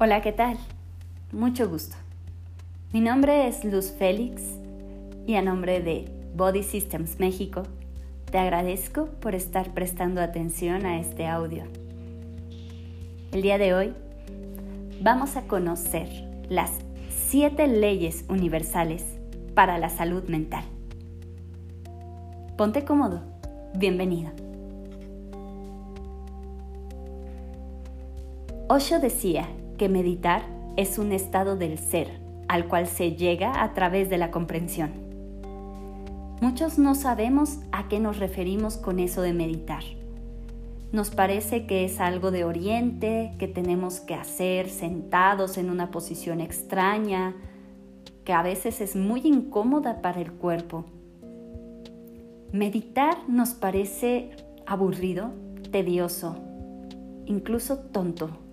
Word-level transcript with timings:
Hola, 0.00 0.22
¿qué 0.22 0.30
tal? 0.30 0.56
Mucho 1.32 1.68
gusto. 1.68 1.96
Mi 2.92 3.00
nombre 3.00 3.48
es 3.48 3.64
Luz 3.64 3.90
Félix 3.90 4.42
y 5.26 5.34
a 5.34 5.42
nombre 5.42 5.80
de 5.80 6.04
Body 6.36 6.62
Systems 6.62 7.18
México 7.18 7.64
te 8.30 8.38
agradezco 8.38 9.06
por 9.06 9.34
estar 9.34 9.74
prestando 9.74 10.20
atención 10.20 10.86
a 10.86 11.00
este 11.00 11.26
audio. 11.26 11.64
El 13.32 13.42
día 13.42 13.58
de 13.58 13.74
hoy 13.74 13.92
vamos 15.00 15.34
a 15.34 15.48
conocer 15.48 16.08
las 16.48 16.70
siete 17.26 17.66
leyes 17.66 18.24
universales 18.28 19.04
para 19.56 19.78
la 19.78 19.88
salud 19.88 20.22
mental. 20.28 20.62
Ponte 22.56 22.84
cómodo. 22.84 23.20
Bienvenido. 23.74 24.30
Osho 28.68 29.00
decía 29.00 29.48
que 29.78 29.88
meditar 29.88 30.42
es 30.76 30.98
un 30.98 31.12
estado 31.12 31.56
del 31.56 31.78
ser 31.78 32.28
al 32.48 32.66
cual 32.66 32.86
se 32.86 33.12
llega 33.12 33.62
a 33.62 33.74
través 33.74 34.08
de 34.10 34.18
la 34.18 34.30
comprensión. 34.30 34.90
Muchos 36.40 36.78
no 36.78 36.94
sabemos 36.94 37.58
a 37.72 37.88
qué 37.88 38.00
nos 38.00 38.18
referimos 38.18 38.76
con 38.76 38.98
eso 38.98 39.22
de 39.22 39.32
meditar. 39.32 39.82
Nos 40.92 41.10
parece 41.10 41.66
que 41.66 41.84
es 41.84 42.00
algo 42.00 42.30
de 42.30 42.44
oriente, 42.44 43.32
que 43.38 43.48
tenemos 43.48 44.00
que 44.00 44.14
hacer 44.14 44.70
sentados 44.70 45.58
en 45.58 45.68
una 45.68 45.90
posición 45.90 46.40
extraña, 46.40 47.34
que 48.24 48.32
a 48.32 48.42
veces 48.42 48.80
es 48.80 48.96
muy 48.96 49.20
incómoda 49.24 50.00
para 50.00 50.20
el 50.20 50.32
cuerpo. 50.32 50.86
Meditar 52.52 53.28
nos 53.28 53.50
parece 53.50 54.30
aburrido, 54.64 55.32
tedioso, 55.70 56.36
incluso 57.26 57.78
tonto 57.78 58.47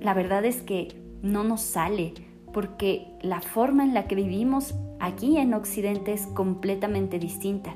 la 0.00 0.14
verdad 0.14 0.44
es 0.44 0.62
que 0.62 1.02
no 1.22 1.44
nos 1.44 1.60
sale 1.60 2.14
porque 2.52 3.06
la 3.20 3.40
forma 3.40 3.84
en 3.84 3.94
la 3.94 4.06
que 4.06 4.14
vivimos 4.14 4.74
aquí 5.00 5.36
en 5.38 5.54
Occidente 5.54 6.12
es 6.12 6.26
completamente 6.26 7.18
distinta. 7.18 7.74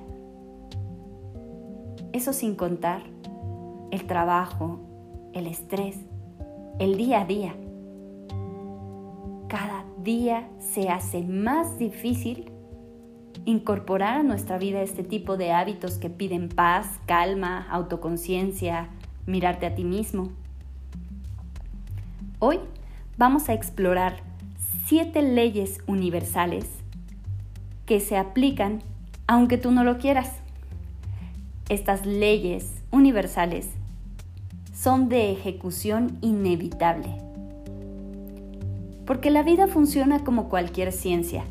Eso 2.12 2.32
sin 2.32 2.54
contar 2.54 3.02
el 3.90 4.06
trabajo, 4.06 4.80
el 5.32 5.46
estrés, 5.46 5.98
el 6.78 6.96
día 6.96 7.22
a 7.22 7.24
día. 7.24 7.54
Cada 9.48 9.84
día 10.02 10.48
se 10.58 10.88
hace 10.88 11.22
más 11.22 11.78
difícil 11.78 12.50
incorporar 13.44 14.18
a 14.18 14.22
nuestra 14.22 14.58
vida 14.58 14.82
este 14.82 15.02
tipo 15.02 15.36
de 15.36 15.52
hábitos 15.52 15.98
que 15.98 16.10
piden 16.10 16.48
paz, 16.48 17.00
calma, 17.06 17.66
autoconciencia, 17.70 18.90
mirarte 19.26 19.66
a 19.66 19.74
ti 19.74 19.84
mismo. 19.84 20.32
Hoy 22.44 22.58
vamos 23.16 23.48
a 23.48 23.52
explorar 23.52 24.16
siete 24.86 25.22
leyes 25.22 25.78
universales 25.86 26.66
que 27.86 28.00
se 28.00 28.16
aplican 28.16 28.82
aunque 29.28 29.58
tú 29.58 29.70
no 29.70 29.84
lo 29.84 29.98
quieras. 29.98 30.28
Estas 31.68 32.04
leyes 32.04 32.82
universales 32.90 33.68
son 34.74 35.08
de 35.08 35.30
ejecución 35.30 36.18
inevitable. 36.20 37.16
Porque 39.06 39.30
la 39.30 39.44
vida 39.44 39.68
funciona 39.68 40.24
como 40.24 40.48
cualquier 40.48 40.90
ciencia. 40.90 41.44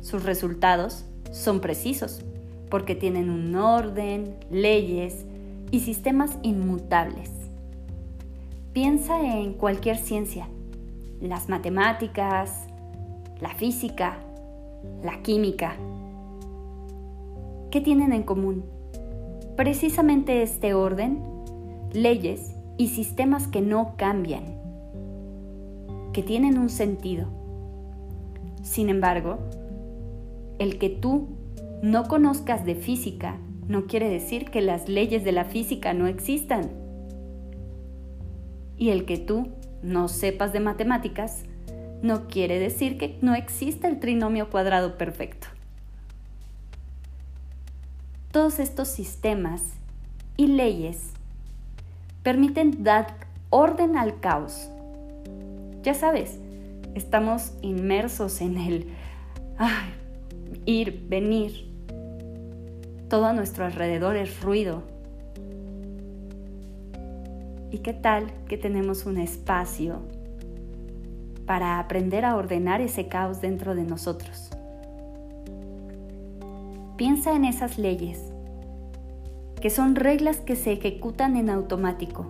Sus 0.00 0.24
resultados 0.24 1.04
son 1.30 1.60
precisos 1.60 2.24
porque 2.68 2.96
tienen 2.96 3.30
un 3.30 3.54
orden, 3.54 4.34
leyes 4.50 5.26
y 5.70 5.78
sistemas 5.78 6.38
inmutables. 6.42 7.37
Piensa 8.72 9.20
en 9.20 9.54
cualquier 9.54 9.96
ciencia, 9.96 10.46
las 11.20 11.48
matemáticas, 11.48 12.66
la 13.40 13.54
física, 13.54 14.18
la 15.02 15.22
química. 15.22 15.76
¿Qué 17.70 17.80
tienen 17.80 18.12
en 18.12 18.22
común? 18.24 18.64
Precisamente 19.56 20.42
este 20.42 20.74
orden, 20.74 21.18
leyes 21.92 22.54
y 22.76 22.88
sistemas 22.88 23.48
que 23.48 23.62
no 23.62 23.94
cambian, 23.96 24.44
que 26.12 26.22
tienen 26.22 26.58
un 26.58 26.68
sentido. 26.68 27.26
Sin 28.62 28.90
embargo, 28.90 29.38
el 30.58 30.78
que 30.78 30.90
tú 30.90 31.28
no 31.82 32.04
conozcas 32.06 32.66
de 32.66 32.74
física 32.74 33.38
no 33.66 33.86
quiere 33.86 34.10
decir 34.10 34.50
que 34.50 34.60
las 34.60 34.90
leyes 34.90 35.24
de 35.24 35.32
la 35.32 35.46
física 35.46 35.94
no 35.94 36.06
existan 36.06 36.87
y 38.78 38.90
el 38.90 39.04
que 39.04 39.18
tú 39.18 39.48
no 39.82 40.08
sepas 40.08 40.52
de 40.52 40.60
matemáticas 40.60 41.42
no 42.02 42.28
quiere 42.28 42.58
decir 42.58 42.96
que 42.96 43.18
no 43.20 43.34
exista 43.34 43.88
el 43.88 43.98
trinomio 43.98 44.50
cuadrado 44.50 44.96
perfecto. 44.96 45.48
Todos 48.30 48.60
estos 48.60 48.88
sistemas 48.88 49.62
y 50.36 50.46
leyes 50.46 51.10
permiten 52.22 52.84
dar 52.84 53.16
orden 53.50 53.96
al 53.96 54.20
caos. 54.20 54.70
Ya 55.82 55.94
sabes, 55.94 56.38
estamos 56.94 57.52
inmersos 57.62 58.40
en 58.40 58.58
el 58.58 58.86
ir, 60.66 61.06
venir. 61.08 61.68
Todo 63.08 63.26
a 63.26 63.32
nuestro 63.32 63.64
alrededor 63.64 64.16
es 64.16 64.42
ruido, 64.42 64.82
¿Y 67.70 67.78
qué 67.78 67.92
tal 67.92 68.32
que 68.48 68.56
tenemos 68.56 69.04
un 69.04 69.18
espacio 69.18 70.00
para 71.44 71.78
aprender 71.78 72.24
a 72.24 72.34
ordenar 72.34 72.80
ese 72.80 73.08
caos 73.08 73.42
dentro 73.42 73.74
de 73.74 73.84
nosotros? 73.84 74.50
Piensa 76.96 77.34
en 77.34 77.44
esas 77.44 77.76
leyes, 77.76 78.32
que 79.60 79.68
son 79.68 79.96
reglas 79.96 80.38
que 80.38 80.56
se 80.56 80.72
ejecutan 80.72 81.36
en 81.36 81.50
automático, 81.50 82.26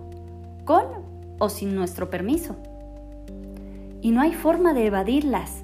con 0.65 0.83
o 1.39 1.47
sin 1.47 1.73
nuestro 1.73 2.09
permiso. 2.09 2.57
Y 4.01 4.11
no 4.11 4.19
hay 4.19 4.33
forma 4.33 4.73
de 4.73 4.87
evadirlas. 4.87 5.63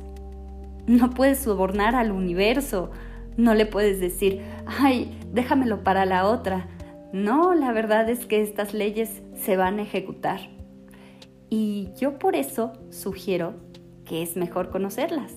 No 0.88 1.10
puedes 1.10 1.40
sobornar 1.40 1.96
al 1.96 2.12
universo, 2.12 2.92
no 3.36 3.54
le 3.54 3.66
puedes 3.66 4.00
decir, 4.00 4.42
ay, 4.66 5.20
déjamelo 5.34 5.84
para 5.84 6.06
la 6.06 6.28
otra, 6.28 6.68
no, 7.16 7.54
la 7.54 7.72
verdad 7.72 8.10
es 8.10 8.26
que 8.26 8.42
estas 8.42 8.74
leyes 8.74 9.22
se 9.36 9.58
van 9.58 9.80
a 9.80 9.84
ejecutar. 9.84 10.40
Y 11.50 11.90
yo 11.98 12.18
por 12.20 12.36
eso 12.36 12.74
sugiero 12.90 13.56
que 14.06 14.22
es 14.22 14.36
mejor 14.36 14.70
conocerlas. 14.70 15.34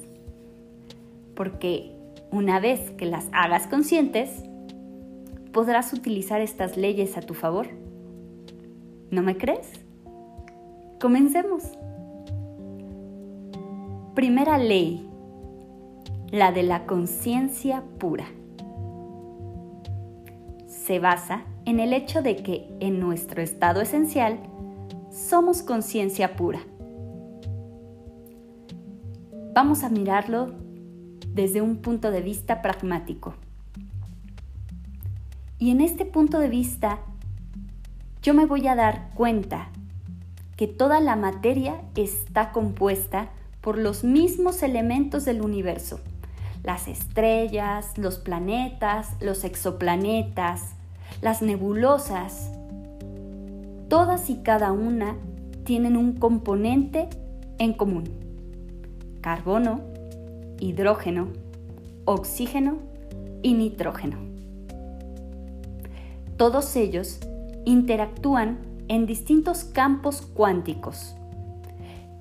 Porque 1.35 1.95
una 2.31 2.61
vez 2.61 2.91
que 2.93 3.07
las 3.07 3.27
hagas 3.33 3.67
conscientes, 3.67 4.43
podrás 5.53 5.93
utilizar 5.93 6.41
estas 6.41 6.77
leyes 6.77 7.17
a 7.17 7.23
tu 7.23 7.35
favor. 7.35 7.69
¿No 9.11 9.23
me 9.23 9.37
crees? 9.37 9.71
Comencemos. 11.01 11.65
Primera 14.15 14.59
ley, 14.59 15.09
la 16.31 16.53
de 16.53 16.63
la 16.63 16.87
conciencia 16.87 17.83
pura. 17.99 18.27
Se 20.67 20.99
basa 20.99 21.45
en 21.69 21.81
el 21.81 21.93
hecho 21.93 22.23
de 22.23 22.37
que 22.37 22.67
en 22.81 22.99
nuestro 22.99 23.43
estado 23.43 23.83
esencial 23.83 24.39
somos 25.11 25.63
conciencia 25.63 26.35
pura. 26.35 26.61
Vamos 29.53 29.83
a 29.83 29.91
mirarlo 29.91 30.55
desde 31.35 31.61
un 31.61 31.77
punto 31.83 32.11
de 32.11 32.23
vista 32.23 32.63
pragmático. 32.63 33.35
Y 35.59 35.71
en 35.71 35.83
este 35.83 36.07
punto 36.07 36.39
de 36.39 36.49
vista, 36.49 37.01
yo 38.23 38.33
me 38.33 38.47
voy 38.47 38.67
a 38.67 38.75
dar 38.75 39.11
cuenta 39.13 39.69
que 40.57 40.69
toda 40.69 41.01
la 41.01 41.17
materia 41.17 41.83
está 41.97 42.51
compuesta 42.51 43.29
por 43.61 43.77
los 43.77 44.05
mismos 44.05 44.63
elementos 44.63 45.27
del 45.27 45.43
universo. 45.43 46.01
Las 46.65 46.89
estrellas, 46.89 47.99
los 47.99 48.19
planetas, 48.19 49.11
los 49.21 49.45
exoplanetas, 49.45 50.78
las 51.21 51.43
nebulosas, 51.43 52.51
todas 53.89 54.31
y 54.31 54.37
cada 54.37 54.73
una 54.73 55.17
tienen 55.65 55.97
un 55.97 56.13
componente 56.13 57.09
en 57.59 57.73
común. 57.73 58.05
Carbono, 59.21 59.81
hidrógeno, 60.61 61.29
oxígeno 62.05 62.79
y 63.43 63.55
nitrógeno. 63.55 64.17
Todos 66.37 66.77
ellos 66.77 67.19
interactúan 67.65 68.61
en 68.89 69.07
distintos 69.07 69.65
campos 69.65 70.23
cuánticos. 70.23 71.17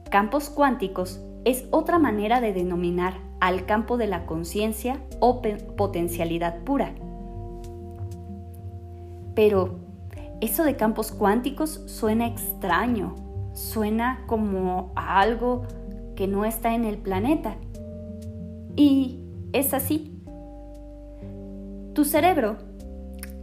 Campos 0.10 0.50
cuánticos 0.50 1.22
es 1.46 1.66
otra 1.72 2.00
manera 2.00 2.42
de 2.42 2.52
denominar 2.52 3.14
al 3.40 3.66
campo 3.66 3.98
de 3.98 4.08
la 4.08 4.26
conciencia 4.26 5.00
o 5.20 5.42
potencialidad 5.78 6.64
pura 6.64 6.94
pero 9.38 9.70
eso 10.42 10.64
de 10.64 10.76
campos 10.76 11.12
cuánticos 11.12 11.84
suena 11.86 12.26
extraño, 12.26 13.14
suena 13.54 14.24
como 14.26 14.92
a 14.96 15.20
algo 15.20 15.62
que 16.16 16.26
no 16.26 16.44
está 16.44 16.74
en 16.74 16.86
el 16.86 16.98
planeta. 16.98 17.56
Y 18.76 19.20
es 19.54 19.76
así. 19.76 20.20
Tu 21.94 22.04
cerebro 22.04 22.58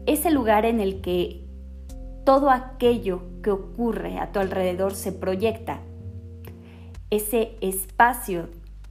es 0.05 0.27
el 0.27 0.35
lugar 0.35 0.65
en 0.67 0.81
el 0.81 1.01
que 1.01 1.47
todo 2.25 2.51
aquello 2.51 3.23
que 3.45 3.53
ocurre 3.53 4.19
a 4.19 4.33
tu 4.33 4.41
alrededor 4.41 4.97
se 4.97 5.13
proyecta. 5.13 5.79
Ese 7.11 7.53
espacio 7.61 8.49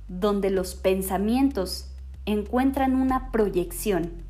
donde 0.08 0.52
los 0.52 0.76
pensamientos 0.76 1.94
encuentran 2.26 2.96
una 2.96 3.30
proyección. 3.30 4.23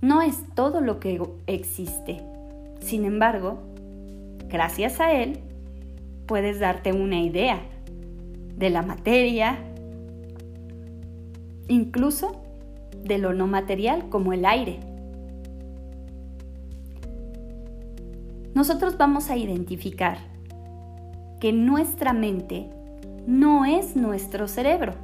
No 0.00 0.20
es 0.20 0.42
todo 0.54 0.80
lo 0.80 1.00
que 1.00 1.20
existe. 1.46 2.22
Sin 2.80 3.04
embargo, 3.04 3.58
gracias 4.48 5.00
a 5.00 5.12
él, 5.12 5.38
puedes 6.26 6.60
darte 6.60 6.92
una 6.92 7.20
idea 7.20 7.60
de 8.56 8.70
la 8.70 8.82
materia, 8.82 9.58
incluso 11.68 12.42
de 13.02 13.18
lo 13.18 13.32
no 13.32 13.46
material 13.46 14.08
como 14.08 14.32
el 14.32 14.44
aire. 14.44 14.80
Nosotros 18.54 18.96
vamos 18.98 19.30
a 19.30 19.36
identificar 19.36 20.18
que 21.40 21.52
nuestra 21.52 22.12
mente 22.12 22.70
no 23.26 23.64
es 23.64 23.96
nuestro 23.96 24.48
cerebro. 24.48 24.94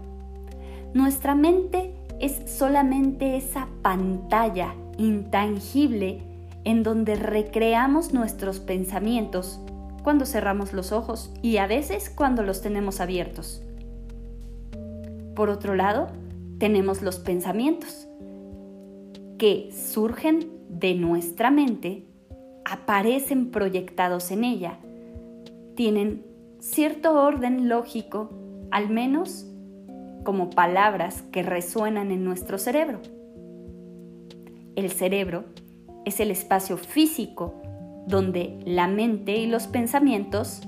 Nuestra 0.94 1.34
mente 1.34 1.94
es 2.20 2.42
solamente 2.46 3.36
esa 3.36 3.68
pantalla 3.82 4.74
intangible 4.98 6.22
en 6.64 6.82
donde 6.82 7.16
recreamos 7.16 8.12
nuestros 8.12 8.60
pensamientos 8.60 9.60
cuando 10.02 10.26
cerramos 10.26 10.72
los 10.72 10.92
ojos 10.92 11.32
y 11.42 11.56
a 11.58 11.66
veces 11.66 12.10
cuando 12.10 12.42
los 12.42 12.60
tenemos 12.60 13.00
abiertos. 13.00 13.62
Por 15.34 15.48
otro 15.48 15.74
lado, 15.74 16.08
tenemos 16.58 17.02
los 17.02 17.18
pensamientos 17.18 18.06
que 19.38 19.70
surgen 19.72 20.50
de 20.68 20.94
nuestra 20.94 21.50
mente, 21.50 22.04
aparecen 22.64 23.50
proyectados 23.50 24.30
en 24.30 24.44
ella, 24.44 24.78
tienen 25.74 26.24
cierto 26.60 27.20
orden 27.20 27.68
lógico, 27.68 28.30
al 28.70 28.88
menos 28.88 29.46
como 30.22 30.50
palabras 30.50 31.22
que 31.32 31.42
resuenan 31.42 32.10
en 32.12 32.24
nuestro 32.24 32.58
cerebro. 32.58 33.00
El 34.74 34.90
cerebro 34.90 35.44
es 36.04 36.18
el 36.20 36.30
espacio 36.30 36.76
físico 36.76 37.60
donde 38.06 38.58
la 38.64 38.88
mente 38.88 39.36
y 39.36 39.46
los 39.46 39.66
pensamientos 39.66 40.62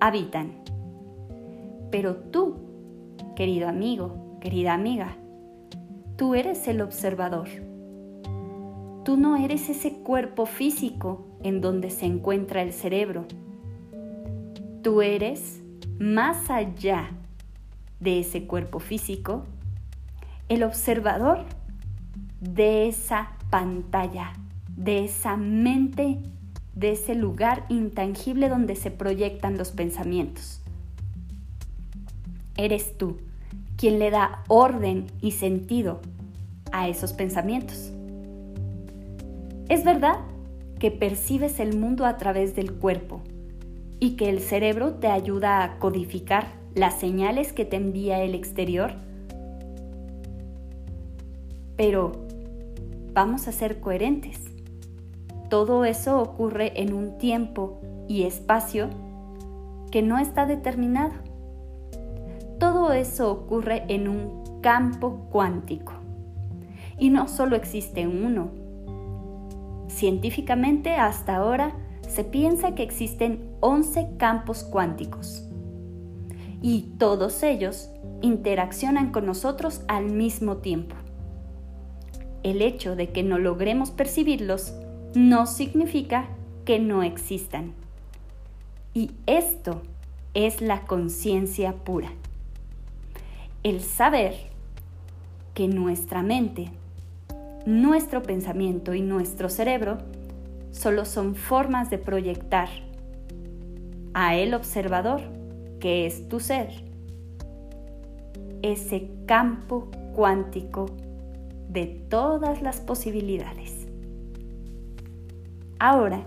habitan. 0.00 0.52
Pero 1.90 2.16
tú, 2.16 2.56
querido 3.34 3.68
amigo, 3.68 4.38
querida 4.40 4.72
amiga, 4.74 5.16
tú 6.16 6.34
eres 6.34 6.68
el 6.68 6.80
observador. 6.80 7.48
Tú 9.04 9.16
no 9.16 9.36
eres 9.36 9.68
ese 9.68 9.94
cuerpo 9.94 10.46
físico 10.46 11.26
en 11.42 11.60
donde 11.60 11.90
se 11.90 12.06
encuentra 12.06 12.62
el 12.62 12.72
cerebro. 12.72 13.24
Tú 14.82 15.02
eres 15.02 15.60
más 15.98 16.50
allá 16.50 17.10
de 17.98 18.20
ese 18.20 18.46
cuerpo 18.46 18.78
físico, 18.78 19.44
el 20.48 20.62
observador 20.62 21.44
de 22.40 22.88
esa 22.88 23.32
pantalla, 23.50 24.32
de 24.76 25.04
esa 25.04 25.36
mente, 25.36 26.18
de 26.74 26.92
ese 26.92 27.14
lugar 27.14 27.66
intangible 27.68 28.48
donde 28.48 28.76
se 28.76 28.90
proyectan 28.90 29.58
los 29.58 29.72
pensamientos. 29.72 30.62
Eres 32.56 32.96
tú 32.96 33.18
quien 33.76 33.98
le 33.98 34.10
da 34.10 34.44
orden 34.48 35.06
y 35.20 35.32
sentido 35.32 36.00
a 36.72 36.88
esos 36.88 37.12
pensamientos. 37.12 37.92
Es 39.68 39.84
verdad 39.84 40.20
que 40.78 40.90
percibes 40.90 41.60
el 41.60 41.76
mundo 41.76 42.06
a 42.06 42.16
través 42.16 42.56
del 42.56 42.72
cuerpo 42.72 43.22
y 44.00 44.16
que 44.16 44.30
el 44.30 44.40
cerebro 44.40 44.94
te 44.94 45.08
ayuda 45.08 45.62
a 45.62 45.78
codificar 45.78 46.48
las 46.74 46.98
señales 46.98 47.52
que 47.52 47.64
te 47.64 47.76
envía 47.76 48.22
el 48.22 48.34
exterior, 48.34 48.94
pero 51.76 52.29
vamos 53.12 53.48
a 53.48 53.52
ser 53.52 53.80
coherentes. 53.80 54.40
Todo 55.48 55.84
eso 55.84 56.20
ocurre 56.20 56.80
en 56.80 56.92
un 56.92 57.18
tiempo 57.18 57.80
y 58.08 58.22
espacio 58.22 58.88
que 59.90 60.02
no 60.02 60.18
está 60.18 60.46
determinado. 60.46 61.14
Todo 62.58 62.92
eso 62.92 63.30
ocurre 63.32 63.84
en 63.88 64.08
un 64.08 64.60
campo 64.60 65.26
cuántico. 65.30 65.92
Y 66.98 67.10
no 67.10 67.28
solo 67.28 67.56
existe 67.56 68.06
uno. 68.06 68.50
Científicamente 69.88 70.94
hasta 70.94 71.36
ahora 71.36 71.74
se 72.08 72.24
piensa 72.24 72.74
que 72.74 72.82
existen 72.82 73.56
11 73.60 74.16
campos 74.18 74.62
cuánticos. 74.62 75.46
Y 76.62 76.94
todos 76.98 77.42
ellos 77.42 77.90
interaccionan 78.20 79.12
con 79.12 79.26
nosotros 79.26 79.82
al 79.88 80.10
mismo 80.10 80.58
tiempo. 80.58 80.94
El 82.42 82.62
hecho 82.62 82.96
de 82.96 83.10
que 83.10 83.22
no 83.22 83.38
logremos 83.38 83.90
percibirlos 83.90 84.72
no 85.14 85.46
significa 85.46 86.28
que 86.64 86.78
no 86.78 87.02
existan. 87.02 87.72
Y 88.94 89.12
esto 89.26 89.82
es 90.34 90.60
la 90.60 90.82
conciencia 90.82 91.72
pura. 91.72 92.10
El 93.62 93.80
saber 93.80 94.34
que 95.54 95.68
nuestra 95.68 96.22
mente, 96.22 96.70
nuestro 97.66 98.22
pensamiento 98.22 98.94
y 98.94 99.02
nuestro 99.02 99.48
cerebro 99.48 99.98
solo 100.70 101.04
son 101.04 101.34
formas 101.34 101.90
de 101.90 101.98
proyectar 101.98 102.68
a 104.14 104.36
el 104.36 104.54
observador, 104.54 105.20
que 105.78 106.06
es 106.06 106.28
tu 106.28 106.40
ser, 106.40 106.70
ese 108.62 109.08
campo 109.26 109.88
cuántico 110.14 110.86
de 111.72 111.86
todas 111.86 112.62
las 112.62 112.80
posibilidades. 112.80 113.86
Ahora, 115.78 116.20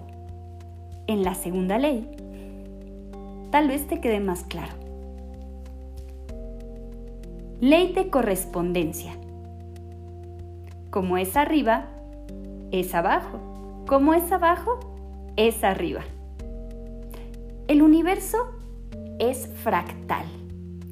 en 1.07 1.23
la 1.23 1.35
segunda 1.35 1.77
ley, 1.77 2.09
tal 3.51 3.67
vez 3.67 3.85
te 3.87 3.99
quede 3.99 4.19
más 4.19 4.43
claro. 4.45 4.73
Ley 7.59 7.93
de 7.93 8.09
correspondencia. 8.09 9.13
Como 10.89 11.17
es 11.17 11.35
arriba, 11.35 11.89
es 12.71 12.95
abajo. 12.95 13.39
Como 13.85 14.13
es 14.13 14.31
abajo, 14.31 14.79
es 15.35 15.63
arriba. 15.63 16.01
El 17.67 17.81
universo 17.81 18.37
es 19.19 19.47
fractal, 19.47 20.25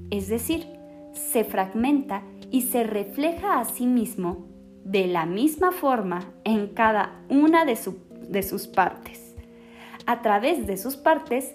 es 0.10 0.27
decir, 0.27 0.67
se 1.13 1.43
fragmenta 1.43 2.24
y 2.51 2.62
se 2.63 2.84
refleja 2.84 3.60
a 3.60 3.65
sí 3.65 3.88
mismo 3.88 4.46
de 4.84 5.08
la 5.08 5.25
misma 5.25 5.72
forma 5.72 6.31
en 6.43 6.67
cada 6.67 7.24
una 7.29 7.65
de, 7.65 7.75
sus 7.75 7.96
de 8.29 8.43
sus 8.43 8.67
partes. 8.67 9.36
A 10.05 10.22
través 10.22 10.67
de 10.67 10.77
sus 10.77 10.98
partes 10.98 11.53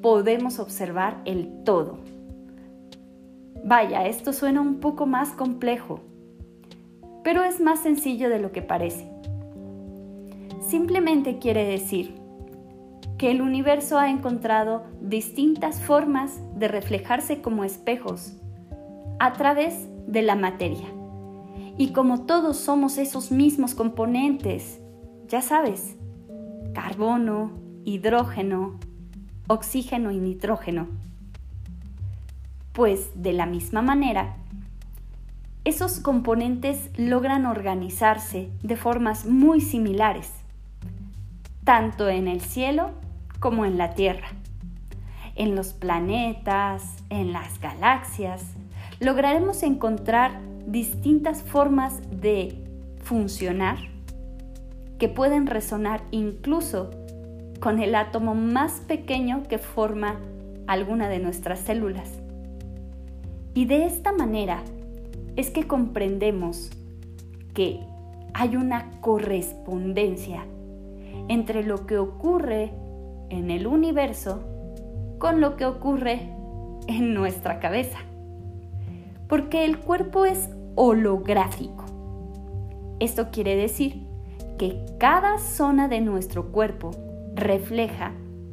podemos 0.00 0.58
observar 0.58 1.20
el 1.24 1.64
todo. 1.64 1.98
Vaya, 3.64 4.06
esto 4.06 4.32
suena 4.32 4.60
un 4.60 4.78
poco 4.80 5.06
más 5.06 5.30
complejo, 5.30 6.00
pero 7.24 7.42
es 7.42 7.60
más 7.60 7.80
sencillo 7.80 8.28
de 8.28 8.38
lo 8.38 8.52
que 8.52 8.62
parece. 8.62 9.10
Simplemente 10.60 11.38
quiere 11.38 11.64
decir 11.64 12.14
que 13.16 13.32
el 13.32 13.42
universo 13.42 13.98
ha 13.98 14.10
encontrado 14.10 14.84
distintas 15.00 15.80
formas 15.80 16.40
de 16.56 16.68
reflejarse 16.68 17.42
como 17.42 17.64
espejos 17.64 18.34
a 19.18 19.32
través 19.32 19.88
de 20.08 20.22
la 20.22 20.34
materia. 20.34 20.88
Y 21.76 21.92
como 21.92 22.22
todos 22.22 22.56
somos 22.56 22.98
esos 22.98 23.30
mismos 23.30 23.74
componentes, 23.74 24.80
ya 25.28 25.42
sabes, 25.42 25.96
carbono, 26.74 27.52
hidrógeno, 27.84 28.80
oxígeno 29.46 30.10
y 30.10 30.18
nitrógeno. 30.18 30.88
Pues 32.72 33.10
de 33.14 33.32
la 33.32 33.46
misma 33.46 33.82
manera, 33.82 34.36
esos 35.64 36.00
componentes 36.00 36.90
logran 36.96 37.44
organizarse 37.44 38.50
de 38.62 38.76
formas 38.76 39.26
muy 39.26 39.60
similares, 39.60 40.32
tanto 41.64 42.08
en 42.08 42.28
el 42.28 42.40
cielo 42.40 42.92
como 43.40 43.66
en 43.66 43.76
la 43.76 43.94
Tierra. 43.94 44.28
En 45.34 45.54
los 45.54 45.74
planetas, 45.74 47.04
en 47.10 47.32
las 47.32 47.60
galaxias, 47.60 48.42
lograremos 49.00 49.62
encontrar 49.62 50.40
distintas 50.66 51.42
formas 51.42 52.00
de 52.10 52.64
funcionar 53.02 53.78
que 54.98 55.08
pueden 55.08 55.46
resonar 55.46 56.02
incluso 56.10 56.90
con 57.60 57.78
el 57.78 57.94
átomo 57.94 58.34
más 58.34 58.80
pequeño 58.80 59.44
que 59.48 59.58
forma 59.58 60.16
alguna 60.66 61.08
de 61.08 61.18
nuestras 61.18 61.60
células. 61.60 62.10
Y 63.54 63.64
de 63.64 63.86
esta 63.86 64.12
manera 64.12 64.62
es 65.36 65.50
que 65.50 65.66
comprendemos 65.66 66.70
que 67.54 67.80
hay 68.34 68.56
una 68.56 69.00
correspondencia 69.00 70.44
entre 71.28 71.62
lo 71.62 71.86
que 71.86 71.98
ocurre 71.98 72.72
en 73.30 73.50
el 73.50 73.66
universo 73.66 74.44
con 75.18 75.40
lo 75.40 75.56
que 75.56 75.66
ocurre 75.66 76.30
en 76.86 77.14
nuestra 77.14 77.58
cabeza. 77.60 77.98
Porque 79.28 79.64
el 79.64 79.78
cuerpo 79.78 80.24
es 80.24 80.48
holográfico. 80.74 81.84
Esto 83.00 83.30
quiere 83.30 83.56
decir 83.56 84.02
que 84.58 84.84
cada 84.98 85.38
zona 85.38 85.88
de 85.88 86.00
nuestro 86.00 86.50
cuerpo 86.50 86.90
refleja 87.34 88.12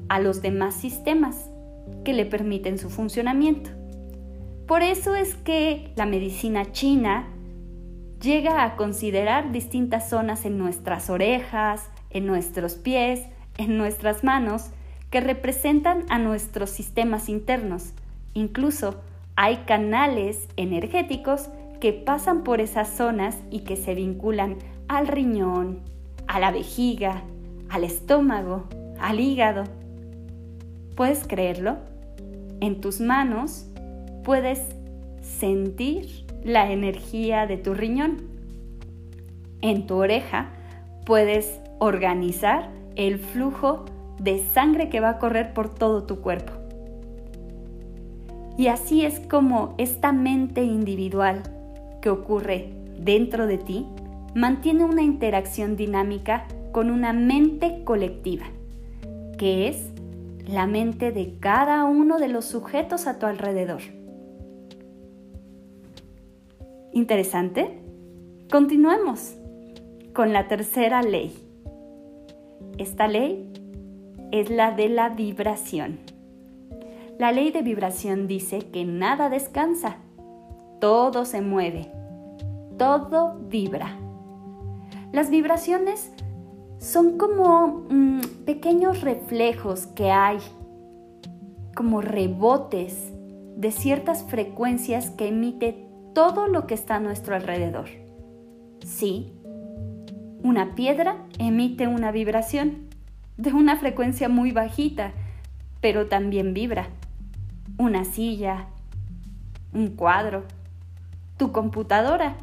a 0.10 0.20
los 0.20 0.42
demás 0.42 0.76
sistemas 0.76 1.50
que 2.04 2.14
le 2.14 2.26
permiten 2.26 2.78
su 2.78 2.90
funcionamiento. 2.90 3.72
Por 4.68 4.82
eso 4.82 5.16
es 5.16 5.36
que 5.36 5.92
la 5.96 6.06
medicina 6.06 6.72
china 6.72 7.28
llega 8.22 8.64
a 8.64 8.76
considerar 8.76 9.52
distintas 9.52 10.10
zonas 10.10 10.46
en 10.46 10.58
nuestras 10.58 11.10
orejas, 11.10 11.90
en 12.10 12.26
nuestros 12.26 12.76
pies, 12.76 13.22
en 13.58 13.78
nuestras 13.78 14.24
manos, 14.24 14.72
que 15.10 15.22
representan 15.22 16.06
a 16.10 16.18
nuestros 16.18 16.70
sistemas 16.70 17.30
internos. 17.30 17.94
Incluso 18.34 19.02
hay 19.36 19.58
canales 19.68 20.48
energéticos 20.56 21.50
que 21.80 21.94
pasan 21.94 22.44
por 22.44 22.62
esas 22.62 22.90
zonas 22.90 23.38
y 23.52 23.60
que 23.60 23.76
se 23.76 23.94
vinculan 23.94 24.58
al 24.88 25.08
riñón, 25.08 25.82
a 26.28 26.40
la 26.40 26.52
vejiga, 26.52 27.24
al 27.70 27.84
estómago, 27.84 28.64
al 29.00 29.20
hígado. 29.20 29.64
¿Puedes 30.96 31.28
creerlo? 31.28 31.78
En 32.62 32.80
tus 32.80 33.02
manos 33.02 33.68
puedes 34.24 34.62
sentir 35.22 36.26
la 36.44 36.72
energía 36.72 37.46
de 37.46 37.58
tu 37.58 37.74
riñón. 37.74 38.22
En 39.62 39.86
tu 39.86 39.96
oreja 39.96 40.52
puedes 41.06 41.60
organizar 41.80 42.70
el 42.96 43.20
flujo 43.20 43.84
de 44.20 44.40
sangre 44.54 44.88
que 44.88 45.02
va 45.02 45.10
a 45.10 45.20
correr 45.20 45.54
por 45.54 45.74
todo 45.74 46.04
tu 46.04 46.22
cuerpo. 46.22 46.65
Y 48.58 48.68
así 48.68 49.06
es 49.06 49.20
como 49.20 49.76
esta 49.78 50.12
mente 50.12 50.64
individual 50.64 51.44
que 52.02 52.10
ocurre 52.10 52.70
dentro 52.98 53.48
de 53.48 53.58
ti 53.58 53.86
mantiene 54.34 54.84
una 54.84 55.02
interacción 55.02 55.76
dinámica 55.76 56.46
con 56.72 56.92
una 56.92 57.14
mente 57.14 57.84
colectiva, 57.84 58.46
que 59.38 59.68
es 59.68 59.92
la 60.48 60.68
mente 60.68 61.12
de 61.12 61.38
cada 61.40 61.86
uno 61.86 62.18
de 62.18 62.28
los 62.28 62.46
sujetos 62.46 63.08
a 63.08 63.18
tu 63.18 63.26
alrededor. 63.26 63.82
¿Interesante? 66.92 67.80
Continuemos 68.50 69.36
con 70.14 70.32
la 70.32 70.48
tercera 70.48 71.02
ley. 71.02 71.34
Esta 72.78 73.08
ley 73.08 73.52
es 74.32 74.50
la 74.50 74.72
de 74.72 74.90
la 74.90 75.10
vibración. 75.10 76.15
La 77.18 77.32
ley 77.32 77.52
de 77.52 77.62
vibración 77.62 78.28
dice 78.28 78.60
que 78.72 78.84
nada 78.84 79.30
descansa, 79.30 79.98
todo 80.82 81.24
se 81.24 81.42
mueve, 81.42 81.90
todo 82.78 83.40
vibra. 83.48 83.98
Las 85.14 85.30
vibraciones 85.30 86.12
son 86.78 87.18
como 87.18 87.86
mm, 87.90 88.20
pequeños 88.46 89.00
reflejos 89.00 89.88
que 89.88 90.12
hay, 90.12 90.40
como 91.74 92.02
rebotes 92.02 93.14
de 93.56 93.72
ciertas 93.72 94.24
frecuencias 94.24 95.10
que 95.10 95.30
emite 95.30 95.88
todo 96.14 96.48
lo 96.48 96.68
que 96.68 96.74
está 96.74 96.96
a 96.96 97.00
nuestro 97.00 97.34
alrededor. 97.34 97.88
Sí, 98.86 99.32
una 100.44 100.76
piedra 100.76 101.26
emite 101.40 101.88
una 101.88 102.12
vibración 102.12 102.90
de 103.38 103.54
una 103.54 103.78
frecuencia 103.78 104.28
muy 104.28 104.52
bajita, 104.52 105.14
pero 105.80 106.08
también 106.08 106.54
vibra. 106.54 106.90
Una 107.78 108.06
silla, 108.06 108.68
un 109.74 109.90
cuadro, 109.90 110.44
tu 111.38 111.52
computadora. 111.52 112.36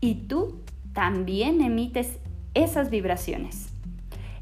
Y 0.00 0.14
tú 0.26 0.60
también 0.92 1.60
emites 1.60 2.18
esas 2.54 2.90
vibraciones. 2.90 3.68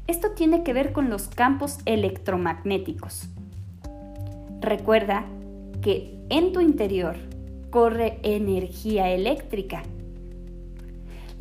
Esto 0.07 0.31
tiene 0.31 0.63
que 0.63 0.73
ver 0.73 0.91
con 0.91 1.09
los 1.09 1.27
campos 1.27 1.79
electromagnéticos. 1.85 3.29
Recuerda 4.59 5.25
que 5.81 6.17
en 6.29 6.53
tu 6.53 6.59
interior 6.59 7.15
corre 7.69 8.19
energía 8.23 9.09
eléctrica 9.09 9.83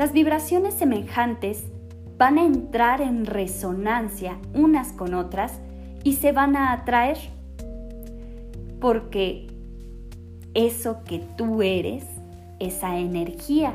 las 0.00 0.14
vibraciones 0.14 0.72
semejantes 0.72 1.64
van 2.16 2.38
a 2.38 2.46
entrar 2.46 3.02
en 3.02 3.26
resonancia 3.26 4.38
unas 4.54 4.92
con 4.92 5.12
otras 5.12 5.60
y 6.02 6.14
se 6.14 6.32
van 6.32 6.56
a 6.56 6.72
atraer. 6.72 7.18
Porque 8.80 9.46
eso 10.54 11.04
que 11.04 11.20
tú 11.36 11.62
eres, 11.62 12.04
esa 12.58 12.98
energía 12.98 13.74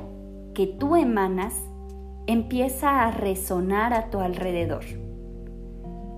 que 0.54 0.68
tú 0.68 0.96
emanas, 0.96 1.54
empieza 2.28 3.06
a 3.06 3.12
resonar 3.12 3.94
a 3.94 4.10
tu 4.10 4.20
alrededor. 4.20 4.84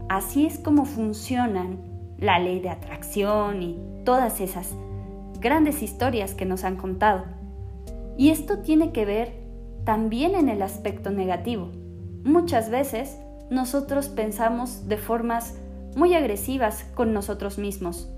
Así 0.10 0.46
es 0.46 0.58
como 0.58 0.86
funcionan 0.86 1.80
la 2.18 2.40
ley 2.40 2.60
de 2.60 2.70
atracción 2.70 3.62
y 3.62 3.78
todas 4.06 4.40
esas 4.40 4.74
grandes 5.42 5.84
historias 5.84 6.34
que 6.34 6.46
nos 6.46 6.64
han 6.64 6.78
contado. 6.78 7.26
Y 8.18 8.30
esto 8.30 8.60
tiene 8.60 8.92
que 8.92 9.06
ver 9.06 9.34
también 9.84 10.36
en 10.36 10.50
el 10.50 10.62
aspecto 10.62 11.12
negativo. 11.12 11.72
Muchas 12.24 12.70
veces 12.70 13.18
nosotros 13.50 14.08
pensamos 14.08 14.88
de 14.88 14.98
formas 14.98 15.56
muy 15.96 16.14
agresivas 16.14 16.86
con 16.96 17.14
nosotros 17.14 17.58
mismos 17.58 18.10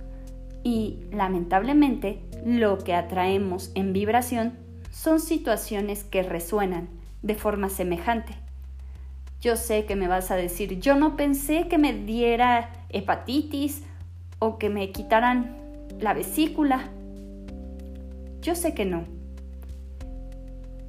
y 0.64 1.00
lamentablemente 1.12 2.20
lo 2.46 2.78
que 2.78 2.94
atraemos 2.94 3.72
en 3.76 3.94
vibración 3.94 4.54
son 4.92 5.20
situaciones 5.20 6.04
que 6.04 6.24
resuenan 6.24 6.90
de 7.22 7.36
forma 7.36 7.70
semejante. 7.70 8.34
Yo 9.42 9.56
sé 9.56 9.86
que 9.86 9.96
me 9.96 10.08
vas 10.08 10.32
a 10.32 10.36
decir, 10.36 10.80
yo 10.80 10.96
no 10.96 11.16
pensé 11.16 11.68
que 11.68 11.78
me 11.78 11.94
diera 11.94 12.72
hepatitis 12.90 13.84
o 14.40 14.58
que 14.58 14.70
me 14.70 14.92
quitaran 14.92 15.56
la 16.00 16.14
vesícula. 16.14 16.90
Yo 18.42 18.56
sé 18.56 18.74
que 18.74 18.86
no. 18.86 19.06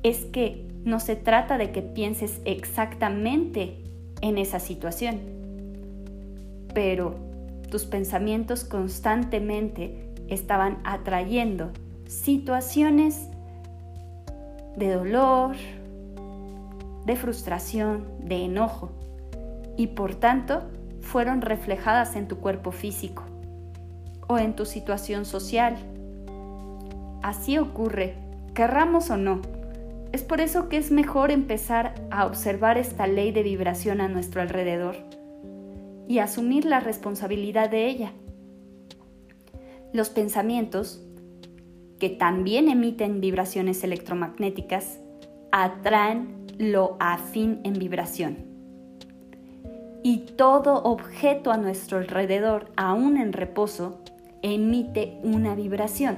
Es 0.03 0.25
que 0.25 0.67
no 0.85 0.99
se 0.99 1.15
trata 1.15 1.59
de 1.59 1.71
que 1.71 1.83
pienses 1.83 2.41
exactamente 2.45 3.77
en 4.23 4.39
esa 4.39 4.59
situación, 4.59 5.21
pero 6.75 7.29
tus 7.71 7.85
pensamientos 7.85 8.65
constantemente 8.65 10.12
estaban 10.29 10.79
atrayendo 10.85 11.71
situaciones 12.07 13.29
de 14.77 14.93
dolor, 14.93 15.57
de 17.07 17.17
frustración, 17.17 18.07
de 18.21 18.45
enojo, 18.45 18.91
y 19.77 19.89
por 19.89 20.15
tanto 20.15 20.62
fueron 21.00 21.41
reflejadas 21.41 22.17
en 22.17 22.29
tu 22.29 22.39
cuerpo 22.39 22.73
físico 22.73 23.25
o 24.29 24.39
en 24.39 24.55
tu 24.55 24.67
situación 24.67 25.25
social. 25.25 25.77
Así 27.23 27.59
ocurre, 27.59 28.17
querramos 28.55 29.11
o 29.11 29.17
no, 29.17 29.41
es 30.12 30.23
por 30.23 30.41
eso 30.41 30.69
que 30.69 30.77
es 30.77 30.91
mejor 30.91 31.31
empezar 31.31 31.95
a 32.11 32.27
observar 32.27 32.79
esta 32.79 33.07
ley 33.07 33.31
de 33.33 33.43
vibración 33.43 34.00
a 34.00 34.09
nuestro 34.09 34.43
alrededor 34.43 34.97
y 36.11 36.19
asumir 36.19 36.64
la 36.64 36.81
responsabilidad 36.81 37.71
de 37.71 37.87
ella. 37.87 38.11
Los 39.93 40.11
pensamientos, 40.11 41.00
que 42.00 42.09
también 42.09 42.69
emiten 42.69 43.21
vibraciones 43.21 43.85
electromagnéticas, 43.85 44.99
atraen 45.52 46.49
lo 46.59 46.97
afín 46.99 47.61
en 47.62 47.75
vibración. 47.75 48.38
Y 50.02 50.26
todo 50.37 50.83
objeto 50.83 51.52
a 51.52 51.59
nuestro 51.59 51.99
alrededor, 51.99 52.73
aún 52.76 53.17
en 53.17 53.33
reposo, 53.33 54.00
emite 54.43 55.21
una 55.23 55.55
vibración. 55.55 56.17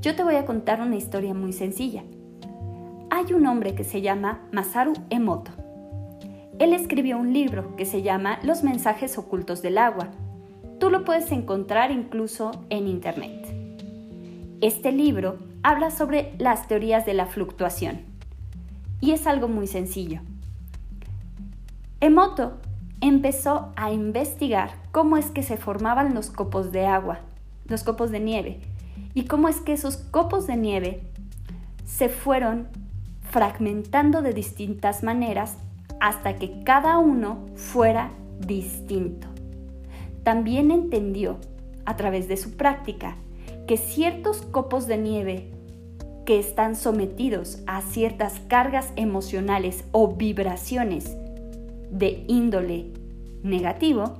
Yo 0.00 0.16
te 0.16 0.24
voy 0.24 0.36
a 0.36 0.46
contar 0.46 0.80
una 0.80 0.96
historia 0.96 1.34
muy 1.34 1.52
sencilla. 1.52 2.02
Hay 3.10 3.34
un 3.34 3.46
hombre 3.46 3.74
que 3.74 3.84
se 3.84 4.00
llama 4.00 4.48
Masaru 4.52 4.94
Emoto. 5.10 5.57
Él 6.58 6.72
escribió 6.72 7.18
un 7.18 7.32
libro 7.32 7.76
que 7.76 7.84
se 7.84 8.02
llama 8.02 8.40
Los 8.42 8.64
mensajes 8.64 9.16
ocultos 9.16 9.62
del 9.62 9.78
agua. 9.78 10.08
Tú 10.80 10.90
lo 10.90 11.04
puedes 11.04 11.30
encontrar 11.30 11.92
incluso 11.92 12.50
en 12.68 12.88
internet. 12.88 13.46
Este 14.60 14.90
libro 14.90 15.38
habla 15.62 15.92
sobre 15.92 16.34
las 16.38 16.66
teorías 16.66 17.06
de 17.06 17.14
la 17.14 17.26
fluctuación 17.26 18.00
y 19.00 19.12
es 19.12 19.28
algo 19.28 19.46
muy 19.46 19.68
sencillo. 19.68 20.20
Emoto 22.00 22.58
empezó 23.00 23.72
a 23.76 23.92
investigar 23.92 24.70
cómo 24.90 25.16
es 25.16 25.26
que 25.30 25.44
se 25.44 25.58
formaban 25.58 26.12
los 26.12 26.30
copos 26.30 26.72
de 26.72 26.86
agua, 26.86 27.20
los 27.66 27.84
copos 27.84 28.10
de 28.10 28.18
nieve, 28.18 28.60
y 29.14 29.26
cómo 29.26 29.48
es 29.48 29.60
que 29.60 29.74
esos 29.74 29.96
copos 29.96 30.48
de 30.48 30.56
nieve 30.56 31.02
se 31.84 32.08
fueron 32.08 32.66
fragmentando 33.30 34.22
de 34.22 34.32
distintas 34.32 35.04
maneras 35.04 35.56
hasta 36.00 36.36
que 36.36 36.62
cada 36.64 36.98
uno 36.98 37.46
fuera 37.54 38.10
distinto. 38.38 39.28
También 40.22 40.70
entendió, 40.70 41.38
a 41.84 41.96
través 41.96 42.28
de 42.28 42.36
su 42.36 42.56
práctica, 42.56 43.16
que 43.66 43.76
ciertos 43.76 44.42
copos 44.42 44.86
de 44.86 44.98
nieve 44.98 45.50
que 46.26 46.38
están 46.38 46.76
sometidos 46.76 47.62
a 47.66 47.80
ciertas 47.80 48.40
cargas 48.48 48.92
emocionales 48.96 49.84
o 49.92 50.14
vibraciones 50.14 51.16
de 51.90 52.24
índole 52.28 52.92
negativo, 53.42 54.18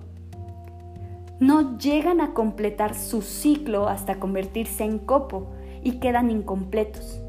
no 1.40 1.78
llegan 1.78 2.20
a 2.20 2.32
completar 2.32 2.94
su 2.94 3.22
ciclo 3.22 3.88
hasta 3.88 4.18
convertirse 4.18 4.84
en 4.84 4.98
copo 4.98 5.50
y 5.82 5.98
quedan 6.00 6.30
incompletos. 6.30 7.20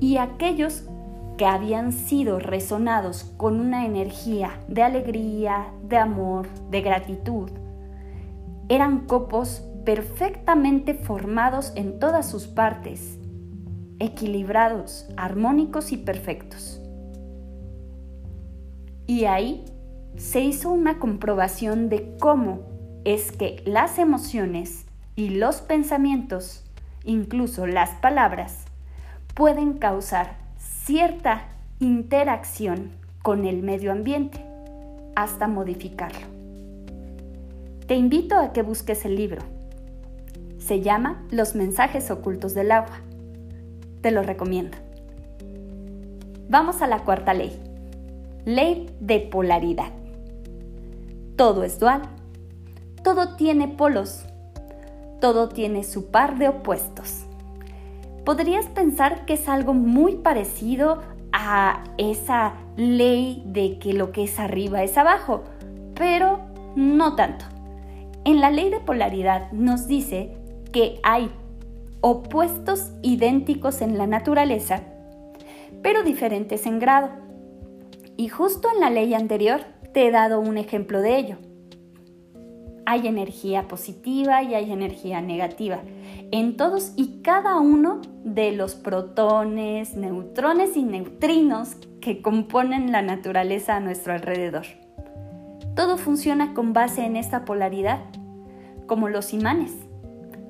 Y 0.00 0.16
aquellos 0.16 0.84
que 1.40 1.46
habían 1.46 1.92
sido 1.92 2.38
resonados 2.38 3.24
con 3.38 3.60
una 3.60 3.86
energía 3.86 4.60
de 4.68 4.82
alegría, 4.82 5.72
de 5.82 5.96
amor, 5.96 6.46
de 6.68 6.82
gratitud, 6.82 7.50
eran 8.68 9.06
copos 9.06 9.64
perfectamente 9.86 10.92
formados 10.92 11.72
en 11.76 11.98
todas 11.98 12.28
sus 12.28 12.46
partes, 12.46 13.18
equilibrados, 14.00 15.08
armónicos 15.16 15.92
y 15.92 15.96
perfectos. 15.96 16.82
Y 19.06 19.24
ahí 19.24 19.64
se 20.18 20.40
hizo 20.40 20.70
una 20.70 20.98
comprobación 20.98 21.88
de 21.88 22.18
cómo 22.18 22.64
es 23.06 23.32
que 23.32 23.62
las 23.64 23.98
emociones 23.98 24.84
y 25.16 25.30
los 25.30 25.62
pensamientos, 25.62 26.64
incluso 27.02 27.66
las 27.66 27.92
palabras, 27.92 28.66
pueden 29.34 29.78
causar 29.78 30.49
cierta 30.84 31.44
interacción 31.78 32.90
con 33.22 33.44
el 33.44 33.62
medio 33.62 33.92
ambiente 33.92 34.44
hasta 35.14 35.46
modificarlo. 35.46 36.26
Te 37.86 37.96
invito 37.96 38.36
a 38.36 38.52
que 38.52 38.62
busques 38.62 39.04
el 39.04 39.14
libro. 39.14 39.42
Se 40.58 40.80
llama 40.80 41.22
Los 41.30 41.54
mensajes 41.54 42.10
ocultos 42.10 42.54
del 42.54 42.72
agua. 42.72 43.00
Te 44.00 44.10
lo 44.10 44.22
recomiendo. 44.22 44.78
Vamos 46.48 46.80
a 46.80 46.86
la 46.86 47.04
cuarta 47.04 47.34
ley. 47.34 47.60
Ley 48.46 48.90
de 49.00 49.20
polaridad. 49.20 49.92
Todo 51.36 51.62
es 51.62 51.78
dual. 51.78 52.02
Todo 53.04 53.36
tiene 53.36 53.68
polos. 53.68 54.24
Todo 55.20 55.50
tiene 55.50 55.84
su 55.84 56.06
par 56.10 56.38
de 56.38 56.48
opuestos. 56.48 57.26
Podrías 58.24 58.66
pensar 58.66 59.24
que 59.24 59.34
es 59.34 59.48
algo 59.48 59.74
muy 59.74 60.16
parecido 60.16 61.00
a 61.32 61.84
esa 61.96 62.54
ley 62.76 63.42
de 63.46 63.78
que 63.78 63.92
lo 63.92 64.12
que 64.12 64.24
es 64.24 64.38
arriba 64.38 64.82
es 64.82 64.96
abajo, 64.98 65.42
pero 65.94 66.40
no 66.76 67.16
tanto. 67.16 67.44
En 68.24 68.40
la 68.40 68.50
ley 68.50 68.70
de 68.70 68.80
polaridad 68.80 69.50
nos 69.52 69.86
dice 69.86 70.36
que 70.72 71.00
hay 71.02 71.30
opuestos 72.00 72.92
idénticos 73.02 73.82
en 73.82 73.98
la 73.98 74.06
naturaleza, 74.06 74.82
pero 75.82 76.02
diferentes 76.02 76.66
en 76.66 76.78
grado. 76.78 77.10
Y 78.16 78.28
justo 78.28 78.68
en 78.74 78.80
la 78.80 78.90
ley 78.90 79.14
anterior 79.14 79.60
te 79.92 80.06
he 80.06 80.10
dado 80.10 80.40
un 80.40 80.58
ejemplo 80.58 81.00
de 81.00 81.16
ello. 81.16 81.36
Hay 82.86 83.06
energía 83.06 83.68
positiva 83.68 84.42
y 84.42 84.54
hay 84.54 84.72
energía 84.72 85.20
negativa 85.20 85.80
en 86.32 86.56
todos 86.56 86.92
y 86.96 87.22
cada 87.22 87.58
uno 87.58 88.00
de 88.24 88.52
los 88.52 88.74
protones, 88.74 89.96
neutrones 89.96 90.76
y 90.76 90.82
neutrinos 90.82 91.76
que 92.00 92.22
componen 92.22 92.92
la 92.92 93.02
naturaleza 93.02 93.76
a 93.76 93.80
nuestro 93.80 94.12
alrededor. 94.12 94.66
Todo 95.74 95.98
funciona 95.98 96.54
con 96.54 96.72
base 96.72 97.04
en 97.04 97.16
esta 97.16 97.44
polaridad, 97.44 98.00
como 98.86 99.08
los 99.08 99.32
imanes, 99.32 99.72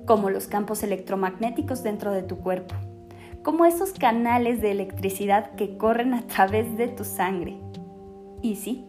como 0.06 0.30
los 0.30 0.46
campos 0.46 0.82
electromagnéticos 0.82 1.82
dentro 1.82 2.12
de 2.12 2.22
tu 2.22 2.38
cuerpo, 2.38 2.74
como 3.42 3.64
esos 3.64 3.92
canales 3.92 4.60
de 4.60 4.72
electricidad 4.72 5.54
que 5.54 5.76
corren 5.76 6.14
a 6.14 6.26
través 6.26 6.76
de 6.76 6.88
tu 6.88 7.04
sangre. 7.04 7.58
Y 8.42 8.56
sí, 8.56 8.86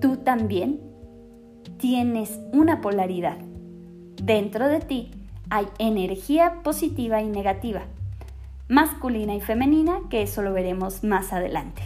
tú 0.00 0.16
también 0.18 0.80
tienes 1.82 2.38
una 2.52 2.80
polaridad. 2.80 3.38
Dentro 4.22 4.68
de 4.68 4.78
ti 4.78 5.10
hay 5.50 5.66
energía 5.80 6.62
positiva 6.62 7.22
y 7.22 7.26
negativa, 7.26 7.82
masculina 8.68 9.34
y 9.34 9.40
femenina, 9.40 9.98
que 10.08 10.22
eso 10.22 10.42
lo 10.42 10.52
veremos 10.52 11.02
más 11.02 11.32
adelante. 11.32 11.82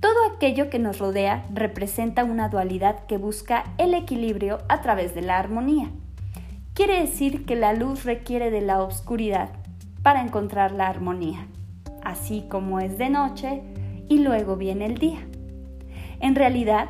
Todo 0.00 0.16
aquello 0.34 0.68
que 0.68 0.80
nos 0.80 0.98
rodea 0.98 1.46
representa 1.54 2.24
una 2.24 2.48
dualidad 2.48 3.06
que 3.06 3.18
busca 3.18 3.62
el 3.78 3.94
equilibrio 3.94 4.58
a 4.68 4.82
través 4.82 5.14
de 5.14 5.22
la 5.22 5.38
armonía. 5.38 5.92
Quiere 6.74 7.00
decir 7.00 7.46
que 7.46 7.54
la 7.54 7.72
luz 7.72 8.02
requiere 8.02 8.50
de 8.50 8.62
la 8.62 8.82
oscuridad 8.82 9.50
para 10.02 10.22
encontrar 10.22 10.72
la 10.72 10.88
armonía, 10.88 11.46
así 12.02 12.44
como 12.50 12.80
es 12.80 12.98
de 12.98 13.10
noche 13.10 13.62
y 14.08 14.18
luego 14.24 14.56
viene 14.56 14.86
el 14.86 14.98
día. 14.98 15.20
En 16.18 16.34
realidad, 16.34 16.88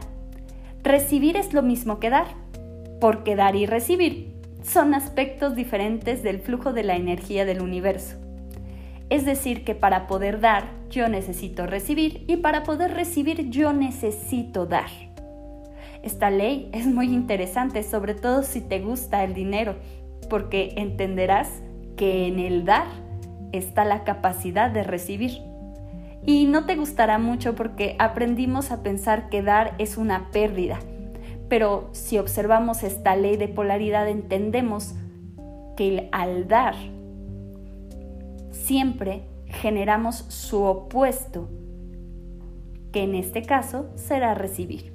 recibir 0.87 1.37
es 1.37 1.53
lo 1.53 1.63
mismo 1.63 2.01
que 2.01 2.11
dar, 2.11 2.27
porque 3.01 3.37
dar 3.37 3.57
y 3.57 3.67
recibir 3.67 4.35
son 4.63 4.95
aspectos 4.95 5.55
diferentes 5.55 6.23
del 6.23 6.41
flujo 6.41 6.73
de 6.73 6.83
la 6.83 6.97
energía 6.97 7.45
del 7.45 7.63
universo. 7.63 8.17
Es 9.11 9.25
decir, 9.25 9.65
que 9.65 9.75
para 9.75 10.09
poder 10.09 10.41
dar 10.41 10.65
yo 10.91 11.09
necesito 11.09 11.67
recibir 11.67 12.25
y 12.27 12.39
para 12.39 12.65
poder 12.65 12.93
recibir 12.95 13.51
yo 13.51 13.73
necesito 13.73 14.67
dar. 14.67 14.91
Esta 16.03 16.31
ley 16.31 16.71
es 16.73 16.87
muy 16.87 17.07
interesante, 17.07 17.83
sobre 17.83 18.15
todo 18.15 18.43
si 18.43 18.61
te 18.61 18.81
gusta 18.81 19.25
el 19.25 19.35
dinero, 19.35 19.77
porque 20.29 20.75
entenderás 20.77 21.49
que 21.97 22.27
en 22.27 22.39
el 22.39 22.65
dar 22.65 22.87
está 23.53 23.85
la 23.85 24.05
capacidad 24.05 24.71
de 24.71 24.83
recibir. 24.83 25.41
Y 26.25 26.47
no 26.47 26.67
te 26.67 26.77
gustará 26.77 27.19
mucho 27.19 27.55
porque 27.55 27.97
aprendimos 27.99 28.71
a 28.71 28.83
pensar 28.83 29.29
que 29.29 29.43
dar 29.43 29.75
es 29.79 29.97
una 29.97 30.31
pérdida. 30.31 30.79
Pero 31.49 31.89
si 31.93 32.19
observamos 32.19 32.83
esta 32.83 33.15
ley 33.15 33.37
de 33.37 33.49
polaridad 33.49 34.09
entendemos 34.09 34.95
que 35.77 36.09
al 36.11 36.49
dar 36.49 36.75
siempre 38.51 39.23
generamos 39.47 40.17
su 40.29 40.63
opuesto, 40.65 41.49
que 42.93 43.05
en 43.05 43.15
este 43.15 43.43
caso 43.43 43.91
será 43.95 44.35
recibir. 44.35 44.93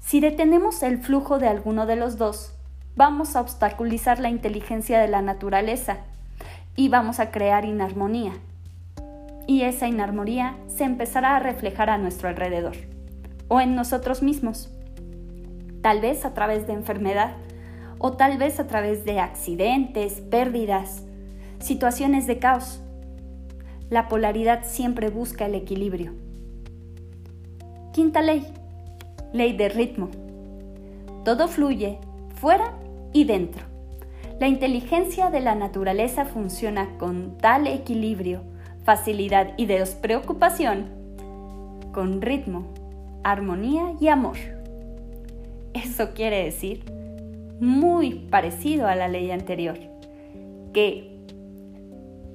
Si 0.00 0.20
detenemos 0.20 0.82
el 0.82 0.98
flujo 0.98 1.38
de 1.38 1.48
alguno 1.48 1.86
de 1.86 1.96
los 1.96 2.18
dos, 2.18 2.52
vamos 2.94 3.36
a 3.36 3.40
obstaculizar 3.40 4.18
la 4.18 4.28
inteligencia 4.28 4.98
de 4.98 5.08
la 5.08 5.22
naturaleza 5.22 5.98
y 6.76 6.88
vamos 6.88 7.20
a 7.20 7.30
crear 7.30 7.64
inarmonía 7.64 8.32
y 9.46 9.62
esa 9.62 9.88
inarmonía 9.88 10.56
se 10.66 10.84
empezará 10.84 11.36
a 11.36 11.40
reflejar 11.40 11.90
a 11.90 11.98
nuestro 11.98 12.28
alrededor 12.28 12.76
o 13.48 13.60
en 13.60 13.74
nosotros 13.74 14.22
mismos, 14.22 14.70
tal 15.82 16.00
vez 16.00 16.24
a 16.24 16.34
través 16.34 16.66
de 16.66 16.72
enfermedad 16.72 17.36
o 17.98 18.12
tal 18.12 18.38
vez 18.38 18.58
a 18.58 18.66
través 18.66 19.04
de 19.04 19.20
accidentes, 19.20 20.20
pérdidas, 20.20 21.04
situaciones 21.58 22.26
de 22.26 22.38
caos. 22.38 22.80
La 23.90 24.08
polaridad 24.08 24.64
siempre 24.64 25.10
busca 25.10 25.46
el 25.46 25.54
equilibrio. 25.54 26.12
Quinta 27.92 28.22
ley, 28.22 28.46
ley 29.32 29.56
de 29.56 29.68
ritmo. 29.68 30.10
Todo 31.24 31.48
fluye 31.48 31.98
fuera 32.34 32.74
y 33.12 33.24
dentro. 33.24 33.62
La 34.40 34.48
inteligencia 34.48 35.30
de 35.30 35.40
la 35.40 35.54
naturaleza 35.54 36.24
funciona 36.24 36.98
con 36.98 37.38
tal 37.38 37.66
equilibrio 37.66 38.42
facilidad 38.84 39.54
y 39.56 39.66
despreocupación, 39.66 40.86
con 41.92 42.20
ritmo, 42.20 42.66
armonía 43.22 43.94
y 43.98 44.08
amor. 44.08 44.36
Eso 45.72 46.12
quiere 46.14 46.44
decir 46.44 46.84
muy 47.60 48.26
parecido 48.30 48.86
a 48.86 48.94
la 48.94 49.08
ley 49.08 49.30
anterior, 49.30 49.78
que 50.72 51.18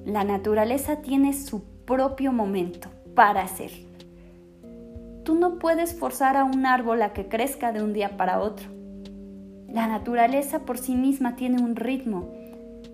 la 0.04 0.24
naturaleza 0.24 1.02
tiene 1.02 1.32
su 1.34 1.62
propio 1.84 2.32
momento 2.32 2.88
para 3.14 3.42
hacer. 3.42 3.70
Tú 5.24 5.34
no 5.34 5.58
puedes 5.58 5.94
forzar 5.94 6.36
a 6.36 6.44
un 6.44 6.66
árbol 6.66 7.02
a 7.02 7.12
que 7.12 7.28
crezca 7.28 7.70
de 7.70 7.82
un 7.82 7.92
día 7.92 8.16
para 8.16 8.40
otro. 8.40 8.68
La 9.68 9.86
naturaleza 9.86 10.60
por 10.60 10.78
sí 10.78 10.96
misma 10.96 11.36
tiene 11.36 11.62
un 11.62 11.76
ritmo 11.76 12.32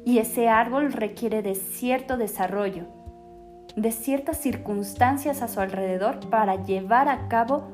y 0.05 0.19
ese 0.19 0.49
árbol 0.49 0.93
requiere 0.93 1.41
de 1.43 1.55
cierto 1.55 2.17
desarrollo 2.17 2.96
de 3.77 3.93
ciertas 3.93 4.39
circunstancias 4.39 5.43
a 5.43 5.49
su 5.49 5.61
alrededor 5.61 6.29
para 6.31 6.65
llevar 6.65 7.09
a 7.09 7.29
cabo 7.29 7.69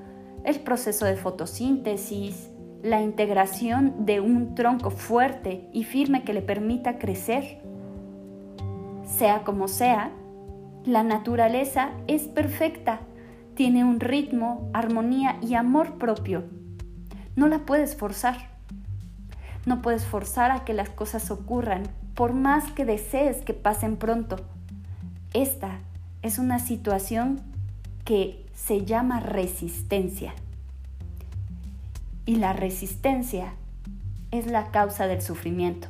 el 0.45 0.59
proceso 0.61 1.07
de 1.07 1.17
fotosíntesis, 1.17 2.51
la 2.83 3.01
integración 3.01 4.05
de 4.05 4.21
un 4.21 4.57
tronco 4.57 4.91
fuerte 4.91 5.69
y 5.73 5.85
firme 5.85 6.25
que 6.25 6.33
le 6.33 6.43
permita 6.43 6.99
crecer. 6.99 7.61
Sea 9.07 9.45
como 9.45 9.69
sea, 9.69 10.11
la 10.85 11.05
naturaleza 11.05 11.91
es 12.09 12.25
perfecta, 12.25 13.01
tiene 13.55 13.85
un 13.85 14.01
ritmo, 14.01 14.69
armonía 14.73 15.39
y 15.41 15.55
amor 15.55 15.99
propio. 15.99 16.43
No 17.37 17.47
la 17.47 17.61
puedes 17.61 17.95
forzar. 17.95 18.51
No 19.65 19.81
puedes 19.81 20.05
forzar 20.05 20.51
a 20.51 20.65
que 20.65 20.75
las 20.75 20.91
cosas 20.91 21.31
ocurran, 21.31 21.85
por 22.15 22.33
más 22.33 22.73
que 22.73 22.85
desees 22.85 23.43
que 23.43 23.55
pasen 23.55 23.97
pronto. 23.97 24.37
Esta 25.33 25.79
es 26.23 26.39
una 26.39 26.59
situación 26.59 27.41
que 28.05 28.45
se 28.55 28.85
llama 28.85 29.21
resistencia. 29.21 30.35
Y 32.27 32.37
la 32.37 32.53
resistencia 32.53 33.55
es 34.31 34.47
la 34.47 34.71
causa 34.71 35.07
del 35.07 35.21
sufrimiento. 35.21 35.89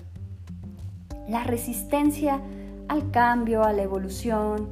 La 1.29 1.45
resistencia 1.45 2.41
al 2.89 3.11
cambio, 3.11 3.63
a 3.63 3.73
la 3.73 3.83
evolución, 3.83 4.69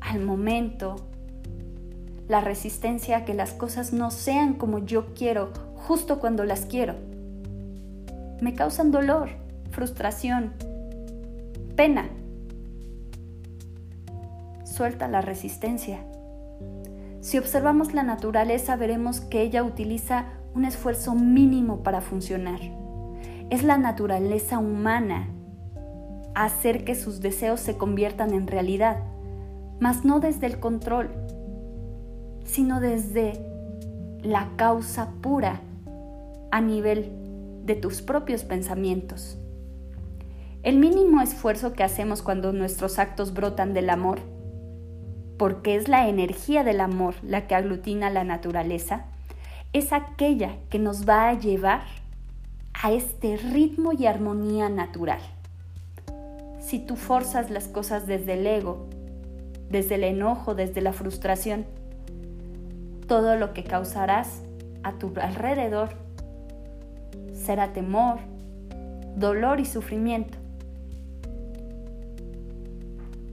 al 0.00 0.20
momento. 0.20 0.96
La 2.28 2.40
resistencia 2.40 3.18
a 3.18 3.24
que 3.24 3.34
las 3.34 3.52
cosas 3.52 3.92
no 3.92 4.10
sean 4.10 4.54
como 4.54 4.80
yo 4.80 5.14
quiero 5.14 5.52
justo 5.74 6.18
cuando 6.18 6.44
las 6.44 6.66
quiero. 6.66 6.96
Me 8.40 8.54
causan 8.54 8.90
dolor, 8.90 9.30
frustración, 9.70 10.52
pena. 11.76 12.08
Suelta 14.76 15.08
la 15.08 15.22
resistencia. 15.22 16.00
Si 17.22 17.38
observamos 17.38 17.94
la 17.94 18.02
naturaleza 18.02 18.76
veremos 18.76 19.22
que 19.22 19.40
ella 19.40 19.64
utiliza 19.64 20.26
un 20.54 20.66
esfuerzo 20.66 21.14
mínimo 21.14 21.82
para 21.82 22.02
funcionar. 22.02 22.60
Es 23.48 23.62
la 23.62 23.78
naturaleza 23.78 24.58
humana 24.58 25.30
hacer 26.34 26.84
que 26.84 26.94
sus 26.94 27.22
deseos 27.22 27.60
se 27.60 27.78
conviertan 27.78 28.34
en 28.34 28.46
realidad, 28.46 28.98
mas 29.80 30.04
no 30.04 30.20
desde 30.20 30.44
el 30.44 30.60
control, 30.60 31.08
sino 32.44 32.78
desde 32.78 33.32
la 34.20 34.50
causa 34.56 35.08
pura 35.22 35.62
a 36.50 36.60
nivel 36.60 37.12
de 37.64 37.76
tus 37.76 38.02
propios 38.02 38.44
pensamientos. 38.44 39.38
El 40.62 40.76
mínimo 40.76 41.22
esfuerzo 41.22 41.72
que 41.72 41.82
hacemos 41.82 42.20
cuando 42.20 42.52
nuestros 42.52 42.98
actos 42.98 43.32
brotan 43.32 43.72
del 43.72 43.88
amor, 43.88 44.35
porque 45.38 45.76
es 45.76 45.88
la 45.88 46.08
energía 46.08 46.64
del 46.64 46.80
amor 46.80 47.14
la 47.22 47.46
que 47.46 47.54
aglutina 47.54 48.10
la 48.10 48.24
naturaleza, 48.24 49.04
es 49.72 49.92
aquella 49.92 50.56
que 50.70 50.78
nos 50.78 51.08
va 51.08 51.28
a 51.28 51.34
llevar 51.34 51.82
a 52.72 52.92
este 52.92 53.36
ritmo 53.36 53.92
y 53.92 54.06
armonía 54.06 54.68
natural. 54.68 55.20
Si 56.60 56.78
tú 56.78 56.96
forzas 56.96 57.50
las 57.50 57.68
cosas 57.68 58.06
desde 58.06 58.34
el 58.34 58.46
ego, 58.46 58.86
desde 59.70 59.96
el 59.96 60.04
enojo, 60.04 60.54
desde 60.54 60.80
la 60.80 60.92
frustración, 60.92 61.66
todo 63.06 63.36
lo 63.36 63.52
que 63.52 63.64
causarás 63.64 64.42
a 64.82 64.92
tu 64.92 65.12
alrededor 65.20 65.90
será 67.32 67.72
temor, 67.72 68.18
dolor 69.16 69.60
y 69.60 69.64
sufrimiento. 69.64 70.38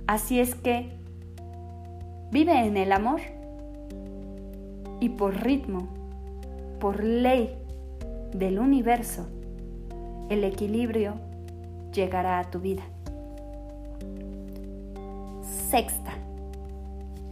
Así 0.07 0.39
es 0.39 0.55
que 0.55 0.91
vive 2.33 2.65
en 2.65 2.77
el 2.77 2.91
amor 2.91 3.21
y 4.99 5.09
por 5.09 5.43
ritmo 5.43 5.87
por 6.79 7.03
ley 7.03 7.55
del 8.33 8.57
universo, 8.57 9.27
el 10.29 10.43
equilibrio 10.43 11.13
llegará 11.93 12.39
a 12.39 12.49
tu 12.49 12.59
vida. 12.59 12.81
Sexta, 15.69 16.13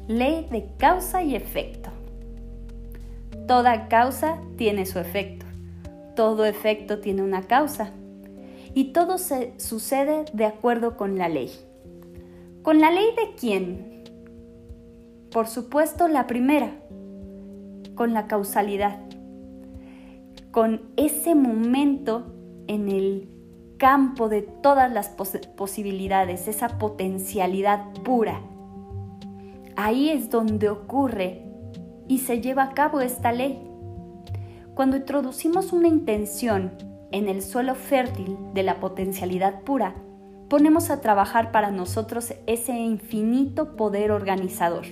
ley 0.07 0.47
de 0.51 0.67
causa 0.77 1.23
y 1.23 1.35
efecto. 1.35 1.89
Toda 3.47 3.87
causa 3.87 4.37
tiene 4.55 4.85
su 4.85 4.99
efecto, 4.99 5.47
todo 6.15 6.45
efecto 6.45 6.99
tiene 6.99 7.23
una 7.23 7.41
causa 7.41 7.91
y 8.75 8.93
todo 8.93 9.17
se 9.17 9.59
sucede 9.59 10.25
de 10.31 10.45
acuerdo 10.45 10.95
con 10.95 11.17
la 11.17 11.27
ley. 11.27 11.49
¿Con 12.61 12.79
la 12.79 12.91
ley 12.91 13.07
de 13.15 13.33
quién? 13.35 13.90
Por 15.31 15.47
supuesto 15.47 16.07
la 16.07 16.27
primera, 16.27 16.71
con 17.95 18.13
la 18.13 18.27
causalidad 18.27 18.99
con 20.51 20.81
ese 20.97 21.33
momento 21.33 22.33
en 22.67 22.89
el 22.89 23.29
campo 23.77 24.29
de 24.29 24.41
todas 24.41 24.91
las 24.91 25.09
posibilidades, 25.09 26.47
esa 26.47 26.77
potencialidad 26.77 27.93
pura. 28.03 28.41
Ahí 29.77 30.09
es 30.09 30.29
donde 30.29 30.69
ocurre 30.69 31.45
y 32.07 32.19
se 32.19 32.41
lleva 32.41 32.63
a 32.63 32.73
cabo 32.73 32.99
esta 32.99 33.31
ley. 33.31 33.59
Cuando 34.75 34.97
introducimos 34.97 35.73
una 35.73 35.87
intención 35.87 36.71
en 37.11 37.27
el 37.27 37.41
suelo 37.41 37.75
fértil 37.75 38.37
de 38.53 38.63
la 38.63 38.79
potencialidad 38.79 39.61
pura, 39.61 39.95
ponemos 40.49 40.89
a 40.89 40.99
trabajar 40.99 41.51
para 41.51 41.71
nosotros 41.71 42.33
ese 42.45 42.77
infinito 42.77 43.77
poder 43.77 44.11
organizador. 44.11 44.85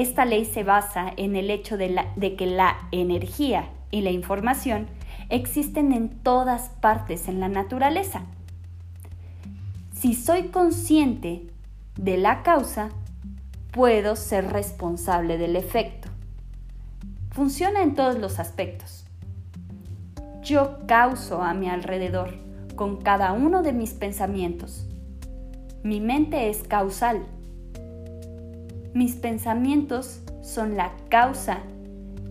Esta 0.00 0.24
ley 0.24 0.46
se 0.46 0.64
basa 0.64 1.12
en 1.18 1.36
el 1.36 1.50
hecho 1.50 1.76
de, 1.76 1.94
de 2.16 2.34
que 2.34 2.46
la 2.46 2.88
energía 2.90 3.68
y 3.90 4.00
la 4.00 4.10
información 4.10 4.86
existen 5.28 5.92
en 5.92 6.08
todas 6.08 6.70
partes 6.70 7.28
en 7.28 7.38
la 7.38 7.50
naturaleza. 7.50 8.22
Si 9.92 10.14
soy 10.14 10.44
consciente 10.44 11.46
de 11.96 12.16
la 12.16 12.42
causa, 12.42 12.88
puedo 13.72 14.16
ser 14.16 14.50
responsable 14.50 15.36
del 15.36 15.54
efecto. 15.54 16.08
Funciona 17.32 17.82
en 17.82 17.94
todos 17.94 18.18
los 18.18 18.38
aspectos. 18.38 19.04
Yo 20.42 20.78
causo 20.86 21.42
a 21.42 21.52
mi 21.52 21.68
alrededor 21.68 22.38
con 22.74 23.02
cada 23.02 23.32
uno 23.34 23.62
de 23.62 23.74
mis 23.74 23.92
pensamientos. 23.92 24.88
Mi 25.82 26.00
mente 26.00 26.48
es 26.48 26.62
causal. 26.62 27.26
Mis 28.92 29.14
pensamientos 29.14 30.20
son 30.42 30.76
la 30.76 30.92
causa 31.10 31.58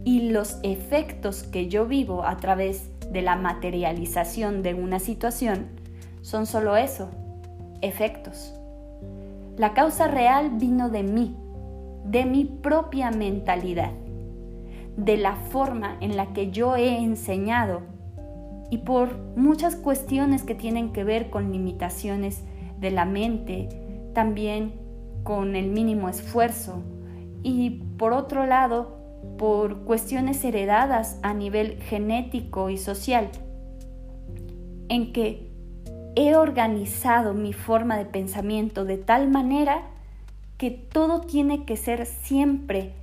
y 0.03 0.29
los 0.29 0.59
efectos 0.63 1.43
que 1.43 1.69
yo 1.69 1.85
vivo 1.85 2.25
a 2.25 2.35
través 2.35 2.89
de 3.11 3.21
la 3.21 3.37
materialización 3.37 4.61
de 4.61 4.73
una 4.73 4.99
situación 4.99 5.67
son 6.21 6.45
solo 6.45 6.75
eso, 6.75 7.09
efectos. 7.81 8.53
La 9.55 9.73
causa 9.73 10.07
real 10.07 10.51
vino 10.51 10.89
de 10.89 11.03
mí, 11.03 11.35
de 12.03 12.25
mi 12.25 12.43
propia 12.43 13.09
mentalidad, 13.11 13.91
de 14.97 15.15
la 15.15 15.35
forma 15.35 15.95
en 16.01 16.17
la 16.17 16.33
que 16.33 16.51
yo 16.51 16.75
he 16.75 16.97
enseñado 16.97 17.81
y 18.69 18.79
por 18.79 19.17
muchas 19.37 19.77
cuestiones 19.77 20.43
que 20.43 20.55
tienen 20.55 20.91
que 20.91 21.05
ver 21.05 21.29
con 21.29 21.53
limitaciones 21.53 22.43
de 22.79 22.91
la 22.91 23.05
mente, 23.05 23.69
también 24.13 24.88
con 25.23 25.55
el 25.55 25.67
mínimo 25.67 26.09
esfuerzo 26.09 26.83
y 27.43 27.81
por 27.97 28.13
otro 28.13 28.45
lado 28.45 28.97
por 29.37 29.81
cuestiones 29.81 30.43
heredadas 30.43 31.19
a 31.23 31.33
nivel 31.33 31.81
genético 31.81 32.69
y 32.69 32.77
social, 32.77 33.29
en 34.89 35.13
que 35.13 35.49
he 36.15 36.35
organizado 36.35 37.33
mi 37.33 37.53
forma 37.53 37.97
de 37.97 38.05
pensamiento 38.05 38.85
de 38.85 38.97
tal 38.97 39.29
manera 39.29 39.83
que 40.57 40.71
todo 40.71 41.21
tiene 41.21 41.63
que 41.63 41.77
ser 41.77 42.05
siempre 42.05 42.93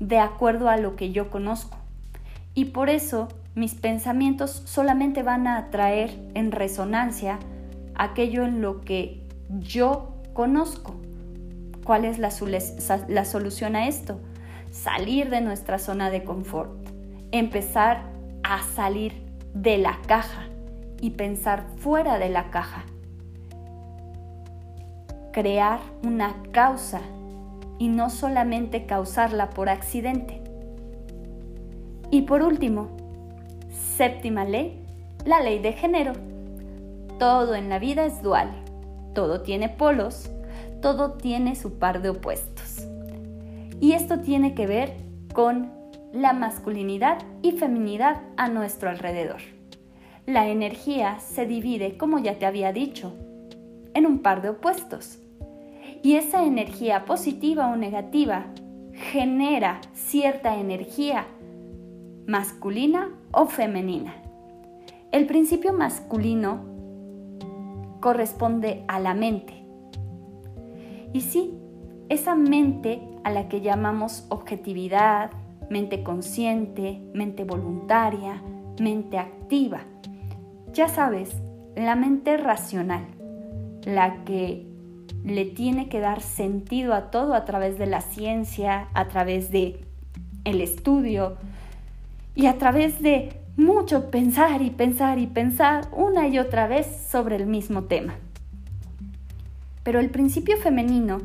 de 0.00 0.18
acuerdo 0.18 0.68
a 0.68 0.76
lo 0.76 0.96
que 0.96 1.12
yo 1.12 1.30
conozco. 1.30 1.76
Y 2.54 2.66
por 2.66 2.90
eso 2.90 3.28
mis 3.54 3.74
pensamientos 3.74 4.62
solamente 4.64 5.22
van 5.22 5.46
a 5.46 5.70
traer 5.70 6.18
en 6.34 6.50
resonancia 6.50 7.38
aquello 7.94 8.44
en 8.44 8.60
lo 8.60 8.80
que 8.80 9.22
yo 9.60 10.14
conozco. 10.32 10.96
¿Cuál 11.88 12.04
es 12.04 12.18
la, 12.18 13.24
solución 13.24 13.74
a 13.74 13.88
esto? 13.88 14.20
salir 14.70 15.30
de 15.30 15.40
nuestra 15.40 15.78
zona 15.78 16.10
de 16.10 16.22
confort, 16.22 16.70
empezar 17.32 18.02
a 18.42 18.60
salir 18.74 19.14
de 19.54 19.78
la 19.78 19.98
caja 20.06 20.48
y 21.00 21.12
pensar 21.12 21.64
fuera 21.78 22.18
de 22.18 22.28
la 22.28 22.50
caja. 22.50 22.84
Crear 25.32 25.80
una 26.04 26.34
causa 26.52 27.00
y 27.78 27.88
no 27.88 28.10
solamente 28.10 28.84
causarla 28.84 29.48
por 29.48 29.70
accidente. 29.70 30.42
Y 32.10 32.20
por 32.20 32.42
último, 32.42 32.88
séptima 33.96 34.44
ley, 34.44 34.84
la 35.24 35.40
ley 35.40 35.58
de 35.58 35.72
género. 35.72 36.12
Todo 37.18 37.54
en 37.54 37.70
la 37.70 37.78
vida 37.78 38.04
es 38.04 38.20
dual, 38.20 38.50
todo 39.14 39.40
tiene 39.40 39.70
polos, 39.70 40.30
todo 40.80 41.12
tiene 41.12 41.56
su 41.56 41.78
par 41.78 42.02
de 42.02 42.10
opuestos. 42.10 42.86
Y 43.80 43.92
esto 43.92 44.20
tiene 44.20 44.54
que 44.54 44.66
ver 44.66 44.96
con 45.32 45.72
la 46.12 46.32
masculinidad 46.32 47.18
y 47.42 47.52
feminidad 47.52 48.22
a 48.36 48.48
nuestro 48.48 48.90
alrededor. 48.90 49.40
La 50.26 50.48
energía 50.48 51.20
se 51.20 51.46
divide, 51.46 51.96
como 51.96 52.18
ya 52.18 52.38
te 52.38 52.46
había 52.46 52.72
dicho, 52.72 53.14
en 53.94 54.06
un 54.06 54.18
par 54.20 54.42
de 54.42 54.50
opuestos. 54.50 55.18
Y 56.02 56.14
esa 56.14 56.44
energía 56.44 57.04
positiva 57.04 57.68
o 57.68 57.76
negativa 57.76 58.46
genera 58.92 59.80
cierta 59.94 60.58
energía 60.58 61.26
masculina 62.26 63.10
o 63.32 63.46
femenina. 63.46 64.14
El 65.12 65.26
principio 65.26 65.72
masculino 65.72 66.60
corresponde 68.00 68.84
a 68.86 69.00
la 69.00 69.14
mente. 69.14 69.57
Y 71.12 71.22
sí, 71.22 71.54
esa 72.08 72.34
mente 72.34 73.00
a 73.24 73.30
la 73.30 73.48
que 73.48 73.60
llamamos 73.60 74.26
objetividad, 74.28 75.30
mente 75.70 76.02
consciente, 76.02 77.02
mente 77.14 77.44
voluntaria, 77.44 78.42
mente 78.80 79.18
activa. 79.18 79.80
Ya 80.72 80.88
sabes, 80.88 81.30
la 81.76 81.94
mente 81.94 82.36
racional, 82.36 83.06
la 83.84 84.24
que 84.24 84.66
le 85.24 85.44
tiene 85.44 85.88
que 85.88 86.00
dar 86.00 86.20
sentido 86.20 86.94
a 86.94 87.10
todo 87.10 87.34
a 87.34 87.44
través 87.44 87.78
de 87.78 87.86
la 87.86 88.00
ciencia, 88.00 88.88
a 88.94 89.08
través 89.08 89.50
de 89.50 89.84
el 90.44 90.60
estudio 90.60 91.36
y 92.34 92.46
a 92.46 92.56
través 92.58 93.02
de 93.02 93.40
mucho 93.56 94.10
pensar 94.10 94.62
y 94.62 94.70
pensar 94.70 95.18
y 95.18 95.26
pensar 95.26 95.88
una 95.92 96.28
y 96.28 96.38
otra 96.38 96.68
vez 96.68 96.86
sobre 97.10 97.36
el 97.36 97.46
mismo 97.46 97.84
tema. 97.84 98.14
Pero 99.88 100.00
el 100.00 100.10
principio 100.10 100.58
femenino 100.58 101.16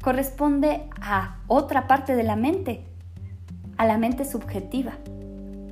corresponde 0.00 0.88
a 1.00 1.40
otra 1.48 1.88
parte 1.88 2.14
de 2.14 2.22
la 2.22 2.36
mente, 2.36 2.84
a 3.78 3.84
la 3.84 3.98
mente 3.98 4.24
subjetiva, 4.24 4.92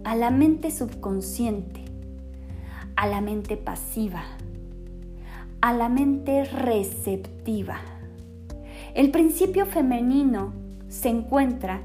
a 0.03 0.16
la 0.16 0.33
mente 0.33 0.73
subconsciente, 0.73 1.85
a 2.97 3.07
la 3.07 3.20
mente 3.20 3.57
pasiva, 3.57 4.25
a 5.61 5.73
la 5.75 5.88
mente 5.88 6.44
receptiva. 6.44 7.77
El 8.94 9.12
principio 9.12 9.64
femenino 9.64 10.55
se 10.88 11.11
encuentra 11.11 11.83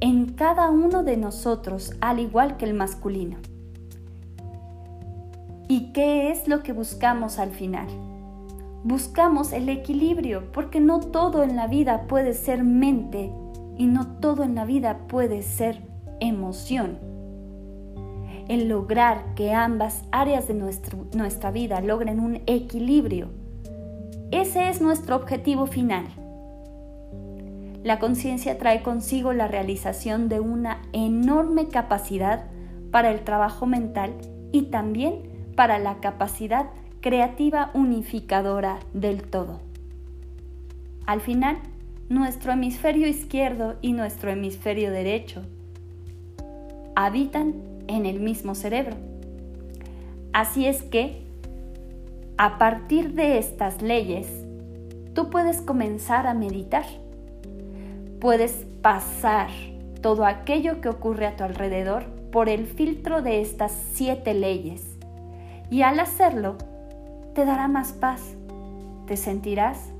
en 0.00 0.32
cada 0.32 0.68
uno 0.68 1.04
de 1.04 1.16
nosotros, 1.16 1.92
al 2.00 2.18
igual 2.18 2.56
que 2.56 2.64
el 2.64 2.74
masculino. 2.74 3.36
¿Y 5.68 5.92
qué 5.92 6.32
es 6.32 6.48
lo 6.48 6.64
que 6.64 6.72
buscamos 6.72 7.38
al 7.38 7.52
final? 7.52 8.09
Buscamos 8.82 9.52
el 9.52 9.68
equilibrio, 9.68 10.50
porque 10.52 10.80
no 10.80 11.00
todo 11.00 11.42
en 11.42 11.54
la 11.54 11.66
vida 11.66 12.06
puede 12.06 12.32
ser 12.32 12.64
mente 12.64 13.30
y 13.76 13.86
no 13.86 14.06
todo 14.18 14.42
en 14.42 14.54
la 14.54 14.64
vida 14.64 15.06
puede 15.06 15.42
ser 15.42 15.82
emoción. 16.20 16.98
El 18.48 18.68
lograr 18.68 19.34
que 19.34 19.52
ambas 19.52 20.04
áreas 20.12 20.48
de 20.48 20.54
nuestra 20.54 21.50
vida 21.50 21.80
logren 21.80 22.20
un 22.20 22.40
equilibrio, 22.46 23.28
ese 24.30 24.68
es 24.68 24.80
nuestro 24.80 25.16
objetivo 25.16 25.66
final. 25.66 26.06
La 27.82 27.98
conciencia 27.98 28.58
trae 28.58 28.82
consigo 28.82 29.32
la 29.32 29.48
realización 29.48 30.28
de 30.28 30.38
una 30.38 30.82
enorme 30.92 31.68
capacidad 31.68 32.44
para 32.90 33.10
el 33.10 33.24
trabajo 33.24 33.66
mental 33.66 34.14
y 34.52 34.62
también 34.62 35.22
para 35.56 35.78
la 35.78 35.98
capacidad 36.00 36.66
creativa 37.00 37.70
unificadora 37.74 38.80
del 38.92 39.22
todo. 39.22 39.60
Al 41.06 41.20
final, 41.20 41.58
nuestro 42.08 42.52
hemisferio 42.52 43.06
izquierdo 43.06 43.76
y 43.80 43.92
nuestro 43.92 44.30
hemisferio 44.30 44.90
derecho 44.90 45.42
habitan 46.94 47.54
en 47.88 48.06
el 48.06 48.20
mismo 48.20 48.54
cerebro. 48.54 48.96
Así 50.32 50.66
es 50.66 50.82
que, 50.82 51.22
a 52.36 52.58
partir 52.58 53.14
de 53.14 53.38
estas 53.38 53.82
leyes, 53.82 54.28
tú 55.14 55.30
puedes 55.30 55.60
comenzar 55.60 56.26
a 56.26 56.34
meditar 56.34 56.84
puedes 58.20 58.66
pasar 58.82 59.48
todo 60.02 60.26
aquello 60.26 60.80
que 60.80 60.88
ocurre 60.88 61.26
a 61.26 61.36
tu 61.36 61.44
alrededor 61.44 62.04
por 62.30 62.48
el 62.48 62.66
filtro 62.66 63.22
de 63.22 63.40
estas 63.40 63.72
siete 63.92 64.34
leyes. 64.34 64.84
Y 65.70 65.82
al 65.82 65.98
hacerlo, 65.98 66.56
te 67.34 67.44
dará 67.44 67.68
más 67.68 67.92
paz. 67.92 68.22
Te 69.06 69.16
sentirás 69.16 69.90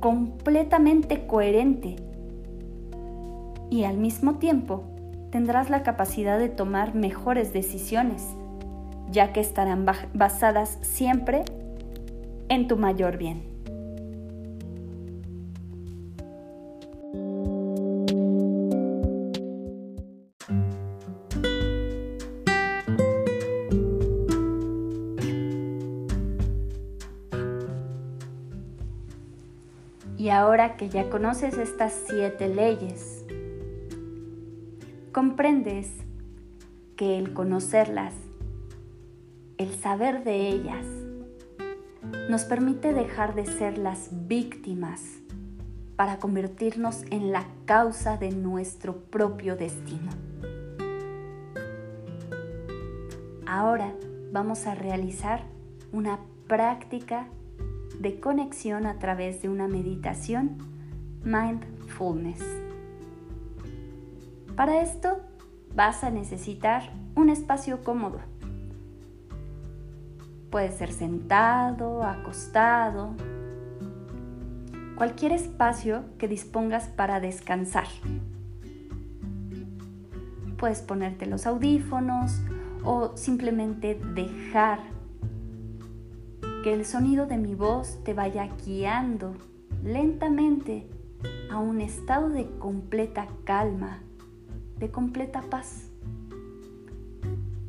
completamente 0.00 1.26
coherente. 1.26 1.96
Y 3.70 3.84
al 3.84 3.98
mismo 3.98 4.34
tiempo, 4.34 4.84
tendrás 5.30 5.70
la 5.70 5.82
capacidad 5.82 6.38
de 6.38 6.48
tomar 6.48 6.94
mejores 6.94 7.52
decisiones, 7.52 8.26
ya 9.10 9.32
que 9.32 9.40
estarán 9.40 9.86
basadas 10.14 10.78
siempre 10.80 11.44
en 12.48 12.66
tu 12.66 12.76
mayor 12.76 13.18
bien. 13.18 13.47
Ahora 30.38 30.76
que 30.76 30.88
ya 30.88 31.10
conoces 31.10 31.58
estas 31.58 31.92
siete 32.06 32.48
leyes, 32.48 33.24
comprendes 35.10 35.90
que 36.96 37.18
el 37.18 37.32
conocerlas, 37.32 38.14
el 39.56 39.74
saber 39.74 40.22
de 40.22 40.48
ellas, 40.48 40.86
nos 42.30 42.44
permite 42.44 42.92
dejar 42.92 43.34
de 43.34 43.46
ser 43.46 43.78
las 43.78 44.10
víctimas 44.28 45.02
para 45.96 46.20
convertirnos 46.20 47.02
en 47.10 47.32
la 47.32 47.44
causa 47.64 48.16
de 48.16 48.30
nuestro 48.30 48.96
propio 48.96 49.56
destino. 49.56 50.12
Ahora 53.44 53.92
vamos 54.30 54.68
a 54.68 54.76
realizar 54.76 55.42
una 55.90 56.20
práctica 56.46 57.26
de 57.98 58.20
conexión 58.20 58.86
a 58.86 58.98
través 58.98 59.42
de 59.42 59.48
una 59.48 59.68
meditación 59.68 60.58
mindfulness. 61.24 62.44
Para 64.56 64.80
esto 64.82 65.20
vas 65.74 66.02
a 66.04 66.10
necesitar 66.10 66.92
un 67.14 67.28
espacio 67.30 67.82
cómodo. 67.82 68.18
Puede 70.50 70.72
ser 70.72 70.92
sentado, 70.92 72.02
acostado, 72.04 73.14
cualquier 74.96 75.32
espacio 75.32 76.04
que 76.18 76.26
dispongas 76.26 76.88
para 76.88 77.20
descansar. 77.20 77.86
Puedes 80.56 80.80
ponerte 80.80 81.26
los 81.26 81.46
audífonos 81.46 82.40
o 82.82 83.16
simplemente 83.16 83.94
dejar 84.14 84.80
que 86.68 86.74
el 86.74 86.84
sonido 86.84 87.24
de 87.24 87.38
mi 87.38 87.54
voz 87.54 87.98
te 88.04 88.12
vaya 88.12 88.46
guiando 88.62 89.32
lentamente 89.82 90.86
a 91.50 91.56
un 91.56 91.80
estado 91.80 92.28
de 92.28 92.44
completa 92.58 93.26
calma, 93.44 94.02
de 94.78 94.90
completa 94.90 95.40
paz, 95.40 95.88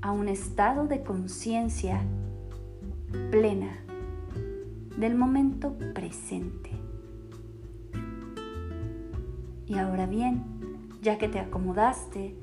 a 0.01 0.11
un 0.11 0.27
estado 0.27 0.85
de 0.85 1.01
conciencia 1.01 2.01
plena 3.31 3.85
del 4.97 5.15
momento 5.15 5.77
presente. 5.93 6.71
Y 9.65 9.77
ahora 9.77 10.07
bien, 10.07 10.43
ya 11.01 11.17
que 11.17 11.29
te 11.29 11.39
acomodaste, 11.39 12.35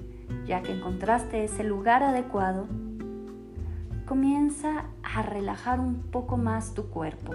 ya 0.47 0.62
que 0.62 0.73
encontraste 0.73 1.45
ese 1.45 1.64
lugar 1.64 2.03
adecuado, 2.03 2.66
comienza 4.07 4.87
a 5.03 5.23
relajar 5.23 5.81
un 5.81 5.97
poco 5.97 6.37
más 6.37 6.75
tu 6.75 6.88
cuerpo. 6.90 7.35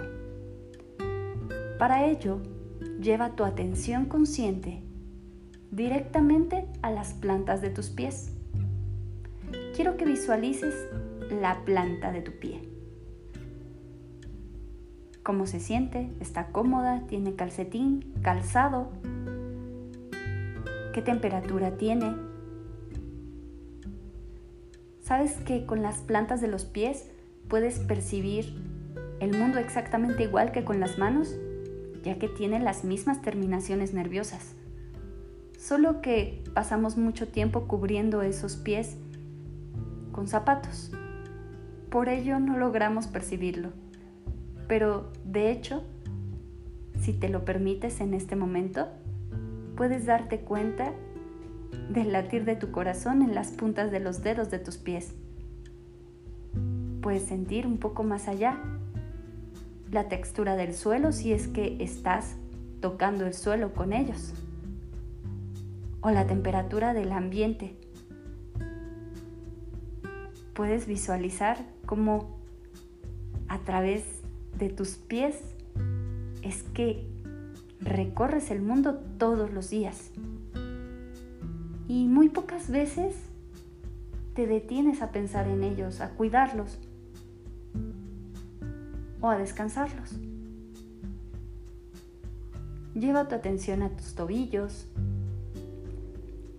Para 1.77 2.05
ello, 2.05 2.39
lleva 3.01 3.35
tu 3.35 3.43
atención 3.43 4.05
consciente 4.05 4.81
directamente 5.69 6.67
a 6.81 6.89
las 6.89 7.13
plantas 7.13 7.61
de 7.61 7.69
tus 7.69 7.89
pies. 7.89 8.33
Quiero 9.75 9.97
que 9.97 10.05
visualices 10.05 10.73
la 11.29 11.63
planta 11.65 12.11
de 12.11 12.21
tu 12.21 12.31
pie. 12.31 12.61
¿Cómo 15.23 15.45
se 15.45 15.59
siente? 15.59 16.09
¿Está 16.19 16.47
cómoda? 16.47 17.05
¿Tiene 17.07 17.35
calcetín? 17.35 18.13
¿Calzado? 18.21 18.91
¿Qué 20.93 21.01
temperatura 21.01 21.77
tiene? 21.77 22.30
¿Sabes 25.11 25.33
que 25.33 25.65
con 25.65 25.81
las 25.81 25.97
plantas 25.97 26.39
de 26.39 26.47
los 26.47 26.63
pies 26.63 27.05
puedes 27.49 27.79
percibir 27.79 28.55
el 29.19 29.37
mundo 29.37 29.59
exactamente 29.59 30.23
igual 30.23 30.53
que 30.53 30.63
con 30.63 30.79
las 30.79 30.97
manos? 30.97 31.35
ya 32.01 32.17
que 32.17 32.29
tiene 32.29 32.61
las 32.61 32.85
mismas 32.85 33.21
terminaciones 33.21 33.93
nerviosas. 33.93 34.53
Solo 35.59 36.01
que 36.01 36.41
pasamos 36.53 36.95
mucho 36.95 37.27
tiempo 37.27 37.67
cubriendo 37.67 38.21
esos 38.21 38.55
pies 38.55 38.95
con 40.13 40.29
zapatos. 40.29 40.93
Por 41.89 42.07
ello 42.07 42.39
no 42.39 42.57
logramos 42.57 43.07
percibirlo. 43.07 43.71
Pero 44.69 45.11
de 45.25 45.51
hecho, 45.51 45.83
si 47.01 47.11
te 47.11 47.27
lo 47.27 47.43
permites 47.43 47.99
en 47.99 48.13
este 48.13 48.37
momento, 48.37 48.87
puedes 49.75 50.05
darte 50.05 50.39
cuenta 50.39 50.93
del 51.89 52.11
latir 52.11 52.45
de 52.45 52.55
tu 52.55 52.71
corazón 52.71 53.21
en 53.21 53.35
las 53.35 53.51
puntas 53.51 53.91
de 53.91 53.99
los 53.99 54.23
dedos 54.23 54.49
de 54.51 54.59
tus 54.59 54.77
pies. 54.77 55.13
Puedes 57.01 57.23
sentir 57.23 57.65
un 57.65 57.77
poco 57.77 58.03
más 58.03 58.27
allá 58.27 58.57
la 59.91 60.07
textura 60.07 60.55
del 60.55 60.73
suelo 60.73 61.11
si 61.11 61.33
es 61.33 61.47
que 61.47 61.77
estás 61.79 62.35
tocando 62.79 63.25
el 63.25 63.33
suelo 63.33 63.73
con 63.73 63.93
ellos 63.93 64.33
o 66.01 66.11
la 66.11 66.25
temperatura 66.25 66.93
del 66.93 67.11
ambiente. 67.11 67.75
Puedes 70.53 70.87
visualizar 70.87 71.57
cómo 71.85 72.37
a 73.47 73.59
través 73.59 74.03
de 74.57 74.69
tus 74.69 74.95
pies 74.95 75.37
es 76.41 76.63
que 76.63 77.07
recorres 77.79 78.51
el 78.51 78.61
mundo 78.61 78.95
todos 79.17 79.51
los 79.51 79.69
días. 79.69 80.11
Y 81.91 82.07
muy 82.07 82.29
pocas 82.29 82.69
veces 82.69 83.13
te 84.33 84.47
detienes 84.47 85.01
a 85.01 85.11
pensar 85.11 85.49
en 85.49 85.61
ellos, 85.61 85.99
a 85.99 86.11
cuidarlos 86.11 86.77
o 89.19 89.27
a 89.27 89.37
descansarlos. 89.37 90.11
Lleva 92.95 93.27
tu 93.27 93.35
atención 93.35 93.81
a 93.83 93.89
tus 93.89 94.15
tobillos. 94.15 94.87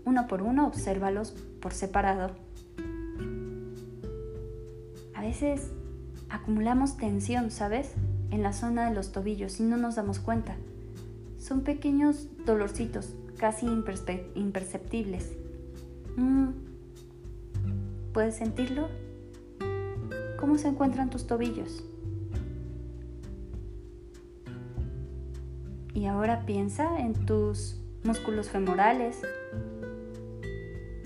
Uno 0.05 0.27
por 0.27 0.43
uno, 0.43 0.67
obsérvalos 0.67 1.31
por 1.63 1.73
separado. 1.73 2.33
A 5.15 5.23
veces 5.23 5.71
acumulamos 6.29 6.99
tensión, 6.99 7.51
¿sabes? 7.51 7.93
En 8.31 8.43
la 8.43 8.53
zona 8.53 8.91
de 8.91 8.95
los 8.95 9.13
tobillos 9.13 9.61
y 9.61 9.63
no 9.63 9.79
nos 9.79 9.95
damos 9.95 10.19
cuenta. 10.19 10.57
Son 11.39 11.63
pequeños 11.63 12.29
dolorcitos, 12.45 13.15
casi 13.43 13.67
imperceptibles. 13.67 15.33
Mm. 16.17 16.51
¿Puedes 18.13 18.37
sentirlo? 18.37 18.89
¿Cómo 20.39 20.59
se 20.59 20.69
encuentran 20.69 21.11
tus 21.11 21.27
tobillos? 21.27 21.83
Y 25.93 26.07
ahora 26.07 26.47
piensa 26.47 27.01
en 27.01 27.15
tus 27.27 27.81
músculos 28.05 28.49
femorales, 28.49 29.21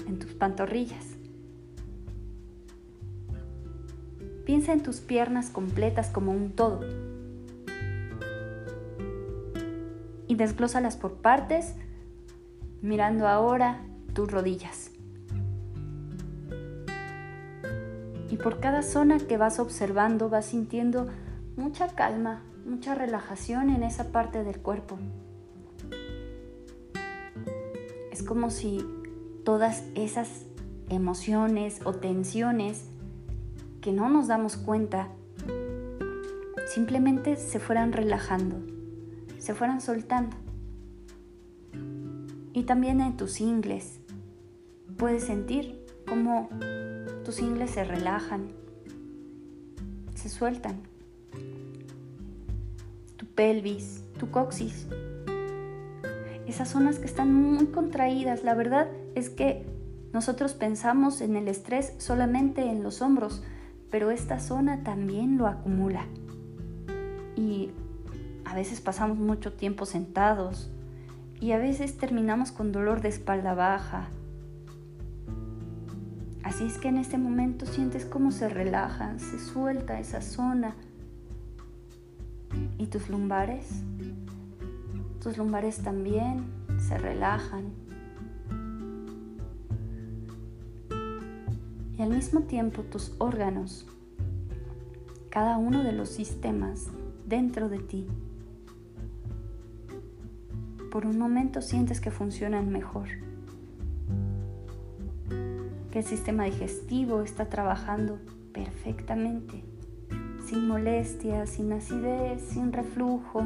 en 0.06 0.18
tus 0.18 0.34
pantorrillas. 0.34 1.06
Piensa 4.44 4.74
en 4.74 4.82
tus 4.82 5.00
piernas 5.00 5.48
completas 5.48 6.10
como 6.10 6.32
un 6.32 6.50
todo. 6.50 6.80
Y 10.28 10.34
desglósalas 10.34 10.98
por 10.98 11.14
partes, 11.14 11.76
mirando 12.86 13.26
ahora 13.26 13.80
tus 14.14 14.30
rodillas. 14.30 14.92
Y 18.30 18.36
por 18.36 18.60
cada 18.60 18.82
zona 18.82 19.18
que 19.18 19.36
vas 19.36 19.58
observando 19.58 20.28
vas 20.28 20.46
sintiendo 20.46 21.08
mucha 21.56 21.88
calma, 21.88 22.42
mucha 22.64 22.94
relajación 22.94 23.70
en 23.70 23.82
esa 23.82 24.12
parte 24.12 24.44
del 24.44 24.60
cuerpo. 24.60 24.98
Es 28.12 28.22
como 28.22 28.50
si 28.50 28.84
todas 29.44 29.84
esas 29.94 30.46
emociones 30.88 31.80
o 31.84 31.92
tensiones 31.92 32.84
que 33.80 33.92
no 33.92 34.08
nos 34.08 34.28
damos 34.28 34.56
cuenta 34.56 35.08
simplemente 36.66 37.36
se 37.36 37.58
fueran 37.58 37.92
relajando, 37.92 38.56
se 39.38 39.54
fueran 39.54 39.80
soltando. 39.80 40.45
Y 42.56 42.62
también 42.62 43.02
en 43.02 43.18
tus 43.18 43.42
ingles 43.42 44.00
puedes 44.96 45.24
sentir 45.24 45.84
cómo 46.08 46.48
tus 47.22 47.40
ingles 47.40 47.72
se 47.72 47.84
relajan, 47.84 48.48
se 50.14 50.30
sueltan 50.30 50.80
pelvis, 53.34 54.02
tu 54.18 54.30
coxis. 54.30 54.86
Esas 56.46 56.70
zonas 56.70 56.98
que 56.98 57.04
están 57.04 57.30
muy 57.34 57.66
contraídas, 57.66 58.42
la 58.42 58.54
verdad 58.54 58.88
es 59.14 59.28
que 59.28 59.66
nosotros 60.14 60.54
pensamos 60.54 61.20
en 61.20 61.36
el 61.36 61.48
estrés 61.48 61.92
solamente 61.98 62.62
en 62.62 62.82
los 62.82 63.02
hombros, 63.02 63.42
pero 63.90 64.10
esta 64.10 64.40
zona 64.40 64.82
también 64.82 65.36
lo 65.36 65.46
acumula. 65.46 66.06
Y 67.36 67.68
a 68.46 68.54
veces 68.54 68.80
pasamos 68.80 69.18
mucho 69.18 69.52
tiempo 69.52 69.84
sentados 69.84 70.70
y 71.40 71.52
a 71.52 71.58
veces 71.58 71.96
terminamos 71.96 72.52
con 72.52 72.72
dolor 72.72 73.00
de 73.00 73.08
espalda 73.08 73.54
baja. 73.54 74.08
Así 76.42 76.64
es 76.64 76.78
que 76.78 76.88
en 76.88 76.98
este 76.98 77.18
momento 77.18 77.66
sientes 77.66 78.04
cómo 78.04 78.30
se 78.30 78.48
relaja, 78.48 79.18
se 79.18 79.38
suelta 79.38 79.98
esa 79.98 80.22
zona 80.22 80.76
¿Y 82.78 82.86
tus 82.86 83.08
lumbares? 83.08 83.82
Tus 85.22 85.38
lumbares 85.38 85.78
también 85.78 86.44
se 86.78 86.98
relajan. 86.98 87.72
Y 91.98 92.02
al 92.02 92.10
mismo 92.10 92.42
tiempo 92.42 92.82
tus 92.82 93.14
órganos, 93.18 93.86
cada 95.30 95.56
uno 95.56 95.82
de 95.82 95.92
los 95.92 96.10
sistemas 96.10 96.88
dentro 97.26 97.68
de 97.68 97.78
ti, 97.78 98.06
por 100.90 101.06
un 101.06 101.18
momento 101.18 101.62
sientes 101.62 102.00
que 102.00 102.10
funcionan 102.10 102.70
mejor, 102.70 103.08
que 105.90 105.98
el 105.98 106.04
sistema 106.04 106.44
digestivo 106.44 107.22
está 107.22 107.46
trabajando 107.46 108.18
perfectamente 108.52 109.64
sin 110.46 110.68
molestias, 110.68 111.50
sin 111.50 111.72
acidez, 111.72 112.40
sin 112.40 112.72
reflujo, 112.72 113.42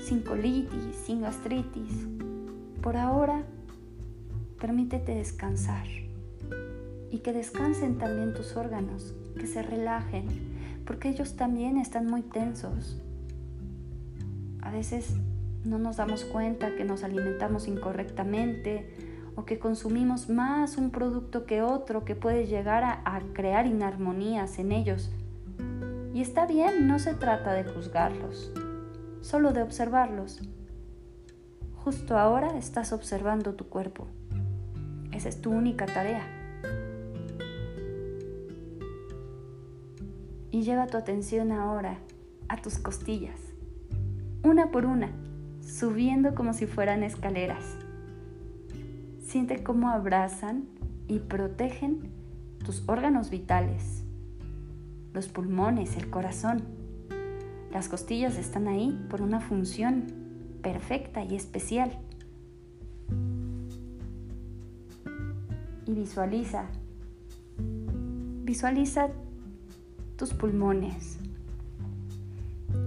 sin 0.00 0.22
colitis, 0.22 0.96
sin 1.04 1.20
gastritis. 1.20 2.08
Por 2.82 2.96
ahora, 2.96 3.44
permítete 4.60 5.14
descansar 5.14 5.86
y 7.10 7.18
que 7.18 7.32
descansen 7.32 7.98
también 7.98 8.34
tus 8.34 8.56
órganos, 8.56 9.14
que 9.38 9.46
se 9.46 9.62
relajen, 9.62 10.26
porque 10.84 11.08
ellos 11.08 11.36
también 11.36 11.78
están 11.78 12.06
muy 12.06 12.22
tensos. 12.22 13.00
A 14.60 14.72
veces 14.72 15.14
no 15.66 15.78
nos 15.78 15.96
damos 15.96 16.24
cuenta 16.24 16.76
que 16.76 16.84
nos 16.84 17.02
alimentamos 17.02 17.66
incorrectamente 17.66 18.88
o 19.34 19.44
que 19.44 19.58
consumimos 19.58 20.28
más 20.28 20.78
un 20.78 20.90
producto 20.90 21.44
que 21.44 21.60
otro 21.62 22.04
que 22.04 22.14
puede 22.14 22.46
llegar 22.46 22.84
a, 22.84 23.20
crear 23.34 23.66
inarmonías 23.66 24.58
en 24.58 24.72
ellos. 24.72 25.10
Y 26.14 26.22
está 26.22 26.46
bien, 26.46 26.86
no 26.86 26.98
se 26.98 27.14
trata 27.14 27.52
de 27.52 27.64
juzgarlos, 27.64 28.52
solo 29.20 29.52
de 29.52 29.62
observarlos. 29.62 30.40
Justo 31.74 32.16
ahora 32.16 32.56
estás 32.56 32.92
observando 32.92 33.54
tu 33.54 33.68
cuerpo. 33.68 34.06
Esa 35.12 35.28
es 35.28 35.40
tu 35.40 35.50
única 35.50 35.84
tarea. 35.86 36.26
Y 40.50 40.62
lleva 40.62 40.86
tu 40.86 40.96
atención 40.96 41.52
ahora 41.52 41.98
a 42.48 42.56
tus 42.62 42.78
costillas, 42.78 43.38
una 44.42 44.70
por 44.70 44.86
una, 44.86 45.10
subiendo 45.66 46.34
como 46.34 46.52
si 46.52 46.66
fueran 46.66 47.02
escaleras. 47.02 47.64
Siente 49.20 49.62
cómo 49.62 49.90
abrazan 49.90 50.64
y 51.08 51.18
protegen 51.18 52.10
tus 52.64 52.88
órganos 52.88 53.30
vitales, 53.30 54.04
los 55.12 55.28
pulmones, 55.28 55.96
el 55.96 56.08
corazón. 56.08 56.62
Las 57.72 57.88
costillas 57.88 58.38
están 58.38 58.68
ahí 58.68 58.98
por 59.10 59.22
una 59.22 59.40
función 59.40 60.04
perfecta 60.62 61.24
y 61.24 61.34
especial. 61.34 61.90
Y 65.84 65.92
visualiza, 65.92 66.66
visualiza 68.44 69.08
tus 70.16 70.32
pulmones, 70.32 71.18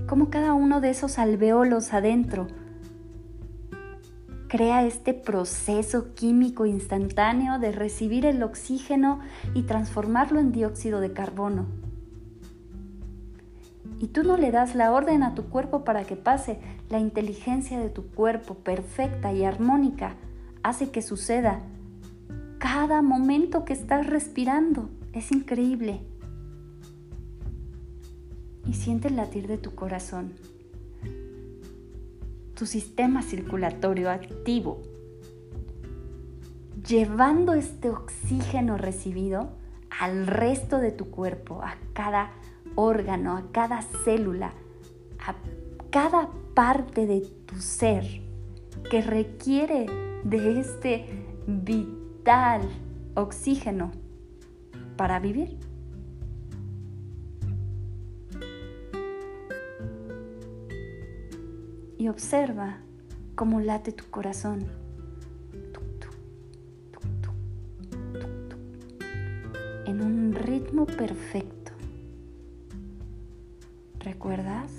como 0.07 0.29
cada 0.29 0.53
uno 0.53 0.81
de 0.81 0.89
esos 0.89 1.19
alveolos 1.19 1.93
adentro 1.93 2.47
crea 4.49 4.83
este 4.85 5.13
proceso 5.13 6.13
químico 6.13 6.65
instantáneo 6.65 7.59
de 7.59 7.71
recibir 7.71 8.25
el 8.25 8.43
oxígeno 8.43 9.21
y 9.53 9.63
transformarlo 9.63 10.41
en 10.41 10.51
dióxido 10.51 10.99
de 10.99 11.13
carbono. 11.13 11.67
y 13.99 14.07
tú 14.07 14.23
no 14.23 14.37
le 14.37 14.51
das 14.51 14.75
la 14.75 14.93
orden 14.93 15.23
a 15.23 15.35
tu 15.35 15.49
cuerpo 15.49 15.83
para 15.83 16.05
que 16.05 16.15
pase, 16.15 16.59
la 16.89 16.99
inteligencia 16.99 17.77
de 17.79 17.89
tu 17.89 18.07
cuerpo 18.07 18.55
perfecta 18.55 19.33
y 19.33 19.43
armónica 19.43 20.15
hace 20.63 20.89
que 20.89 21.01
suceda 21.01 21.61
cada 22.57 23.01
momento 23.01 23.65
que 23.65 23.73
estás 23.73 24.07
respirando. 24.07 24.89
Es 25.13 25.31
increíble. 25.31 26.01
Y 28.65 28.73
siente 28.73 29.09
el 29.09 29.17
latir 29.17 29.47
de 29.47 29.57
tu 29.57 29.75
corazón, 29.75 30.33
tu 32.59 32.65
sistema 32.65 33.21
circulatorio 33.21 34.11
activo, 34.11 34.81
llevando 36.85 37.53
este 37.53 37.89
oxígeno 37.89 38.77
recibido 38.77 39.51
al 39.97 40.27
resto 40.27 40.79
de 40.79 40.91
tu 40.91 41.09
cuerpo, 41.09 41.61
a 41.63 41.77
cada 41.93 42.33
órgano, 42.75 43.37
a 43.37 43.49
cada 43.53 43.81
célula, 44.03 44.51
a 45.25 45.35
cada 45.89 46.31
parte 46.53 47.07
de 47.07 47.21
tu 47.45 47.55
ser 47.61 48.03
que 48.91 49.01
requiere 49.03 49.85
de 50.25 50.59
este 50.59 51.05
vital 51.47 52.63
oxígeno 53.15 53.93
para 54.97 55.19
vivir. 55.19 55.68
Observa 62.09 62.77
cómo 63.35 63.59
late 63.59 63.91
tu 63.91 64.03
corazón. 64.09 64.65
En 69.85 70.01
un 70.01 70.33
ritmo 70.33 70.87
perfecto. 70.87 71.71
¿Recuerdas? 73.99 74.71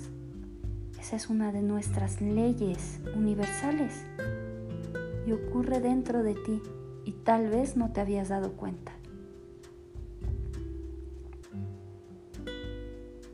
Esa 0.99 1.15
es 1.15 1.29
una 1.29 1.53
de 1.53 1.61
nuestras 1.61 2.19
leyes 2.19 2.99
universales 3.15 4.05
y 5.25 5.31
ocurre 5.31 5.79
dentro 5.79 6.23
de 6.23 6.33
ti 6.33 6.61
y 7.05 7.13
tal 7.13 7.47
vez 7.47 7.77
no 7.77 7.93
te 7.93 8.01
habías 8.01 8.27
dado 8.27 8.51
cuenta. 8.57 8.91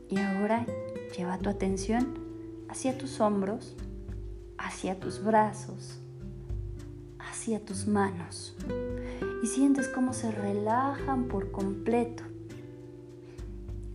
Y 0.07 0.19
ahora 0.19 0.67
lleva 1.17 1.39
tu 1.39 1.49
atención 1.49 2.27
hacia 2.69 2.97
tus 2.97 3.19
hombros, 3.21 3.75
hacia 4.77 4.99
tus 4.99 5.23
brazos, 5.23 5.97
hacia 7.17 7.59
tus 7.65 7.87
manos 7.87 8.55
y 9.41 9.47
sientes 9.47 9.87
cómo 9.87 10.13
se 10.13 10.31
relajan 10.31 11.29
por 11.29 11.49
completo 11.49 12.21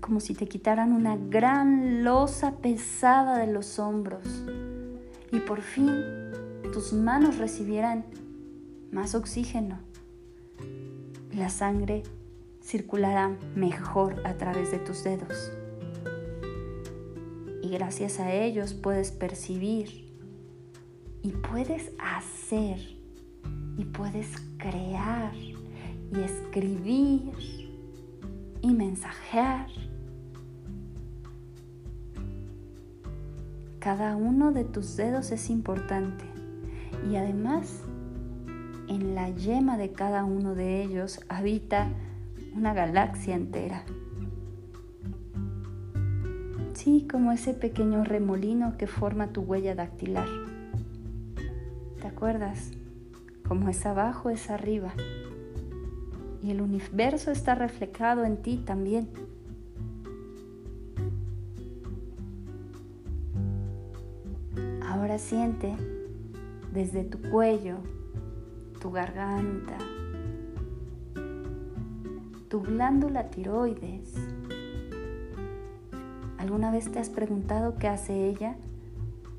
como 0.01 0.19
si 0.19 0.35
te 0.35 0.49
quitaran 0.49 0.93
una 0.93 1.17
gran 1.17 2.03
losa 2.03 2.57
pesada 2.57 3.39
de 3.39 3.53
los 3.53 3.79
hombros 3.79 4.25
y 5.31 5.39
por 5.39 5.61
fin 5.61 6.03
tus 6.73 6.93
manos 6.93 7.39
recibieran 7.39 8.05
más 8.91 9.15
oxígeno. 9.15 9.79
La 11.33 11.49
sangre 11.49 12.03
circulará 12.61 13.37
mejor 13.55 14.21
a 14.27 14.35
través 14.35 14.73
de 14.73 14.81
tus 14.81 15.05
dedos. 15.05 15.53
Y 17.63 17.69
gracias 17.69 18.19
a 18.19 18.33
ellos 18.33 18.75
puedes 18.75 19.13
percibir 19.13 20.12
y 21.23 21.31
puedes 21.31 21.93
hacer 21.99 22.79
y 23.77 23.85
puedes 23.85 24.29
crear 24.59 25.33
y 25.35 26.21
escribir 26.21 27.33
y 28.61 28.73
mensajear 28.73 29.67
Cada 33.83 34.15
uno 34.15 34.53
de 34.53 34.63
tus 34.63 34.97
dedos 34.97 35.33
es 35.33 35.51
importante 35.51 36.25
y 37.11 37.17
además 37.17 37.83
en 38.87 39.17
la 39.17 39.29
yema 39.31 39.77
de 39.77 39.91
cada 39.91 40.25
uno 40.25 40.55
de 40.55 40.85
ellos 40.85 41.19
habita 41.29 41.89
una 42.55 42.75
galaxia 42.75 43.35
entera. 43.35 43.83
Sí, 46.75 47.09
como 47.11 47.33
ese 47.33 47.55
pequeño 47.55 48.05
remolino 48.05 48.79
que 48.79 48.87
forma 48.87 49.33
tu 49.33 49.41
huella 49.41 49.75
dactilar. 49.75 50.29
¿Te 52.23 52.29
acuerdas? 52.29 52.71
Como 53.49 53.69
es 53.69 53.85
abajo 53.85 54.31
es 54.31 54.49
arriba. 54.49 54.93
Y 56.41 56.53
el 56.53 56.61
universo 56.61 57.33
está 57.33 57.57
reflejado 57.57 58.25
en 58.25 58.37
ti 58.37 58.59
también. 58.59 59.09
Ahora 64.87 65.19
siente 65.19 65.75
desde 66.73 67.03
tu 67.03 67.21
cuello, 67.29 67.79
tu 68.81 68.93
garganta, 68.93 69.79
tu 72.49 72.61
glándula 72.61 73.31
tiroides. 73.31 74.15
¿Alguna 76.39 76.71
vez 76.71 76.89
te 76.89 77.01
has 77.01 77.11
preguntado 77.11 77.79
qué 77.79 77.89
hace 77.89 78.29
ella? 78.29 78.55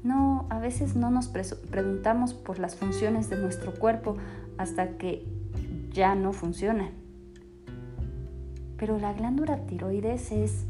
No, 0.04 0.48
a 0.50 0.60
veces 0.60 0.96
no 0.96 1.10
nos 1.10 1.30
preguntamos 1.30 2.34
por 2.34 2.60
las 2.60 2.76
funciones 2.76 3.30
de 3.30 3.38
nuestro 3.38 3.74
cuerpo 3.74 4.18
hasta 4.58 4.98
que 4.98 5.26
ya 5.92 6.14
no 6.16 6.34
funcionan. 6.34 6.92
Pero 8.78 9.00
la 9.00 9.14
glándula 9.14 9.66
tiroides 9.66 10.32
es, 10.32 10.66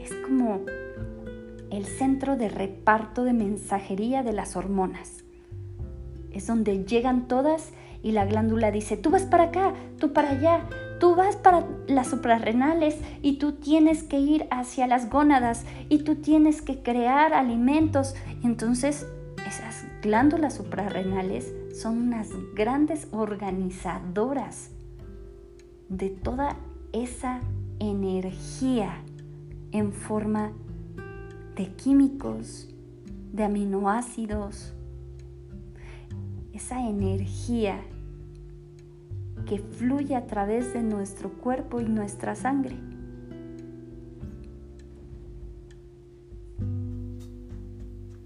es 0.00 0.12
como 0.26 0.62
el 1.70 1.84
centro 1.84 2.36
de 2.36 2.48
reparto 2.48 3.22
de 3.22 3.32
mensajería 3.32 4.24
de 4.24 4.32
las 4.32 4.56
hormonas. 4.56 5.22
Es 6.32 6.48
donde 6.48 6.84
llegan 6.84 7.28
todas 7.28 7.72
y 8.02 8.12
la 8.12 8.24
glándula 8.24 8.70
dice, 8.72 8.96
tú 8.96 9.10
vas 9.10 9.22
para 9.22 9.44
acá, 9.44 9.74
tú 9.98 10.12
para 10.12 10.30
allá, 10.30 10.68
tú 10.98 11.14
vas 11.14 11.36
para 11.36 11.66
las 11.86 12.08
suprarrenales 12.08 12.98
y 13.22 13.38
tú 13.38 13.52
tienes 13.52 14.02
que 14.02 14.18
ir 14.18 14.46
hacia 14.50 14.86
las 14.86 15.10
gónadas 15.10 15.64
y 15.88 15.98
tú 15.98 16.16
tienes 16.16 16.62
que 16.62 16.82
crear 16.82 17.34
alimentos. 17.34 18.14
Entonces, 18.42 19.06
esas 19.46 19.84
glándulas 20.02 20.54
suprarrenales 20.54 21.52
son 21.74 21.98
unas 21.98 22.30
grandes 22.54 23.08
organizadoras 23.12 24.70
de 25.88 26.10
toda 26.10 26.56
esa 26.92 27.40
energía 27.78 29.02
en 29.72 29.92
forma 29.92 30.52
de 31.54 31.68
químicos, 31.76 32.68
de 33.32 33.44
aminoácidos, 33.44 34.72
esa 36.52 36.80
energía 36.88 37.80
que 39.46 39.58
fluye 39.58 40.16
a 40.16 40.26
través 40.26 40.72
de 40.74 40.82
nuestro 40.82 41.30
cuerpo 41.30 41.80
y 41.80 41.84
nuestra 41.84 42.34
sangre. 42.34 42.76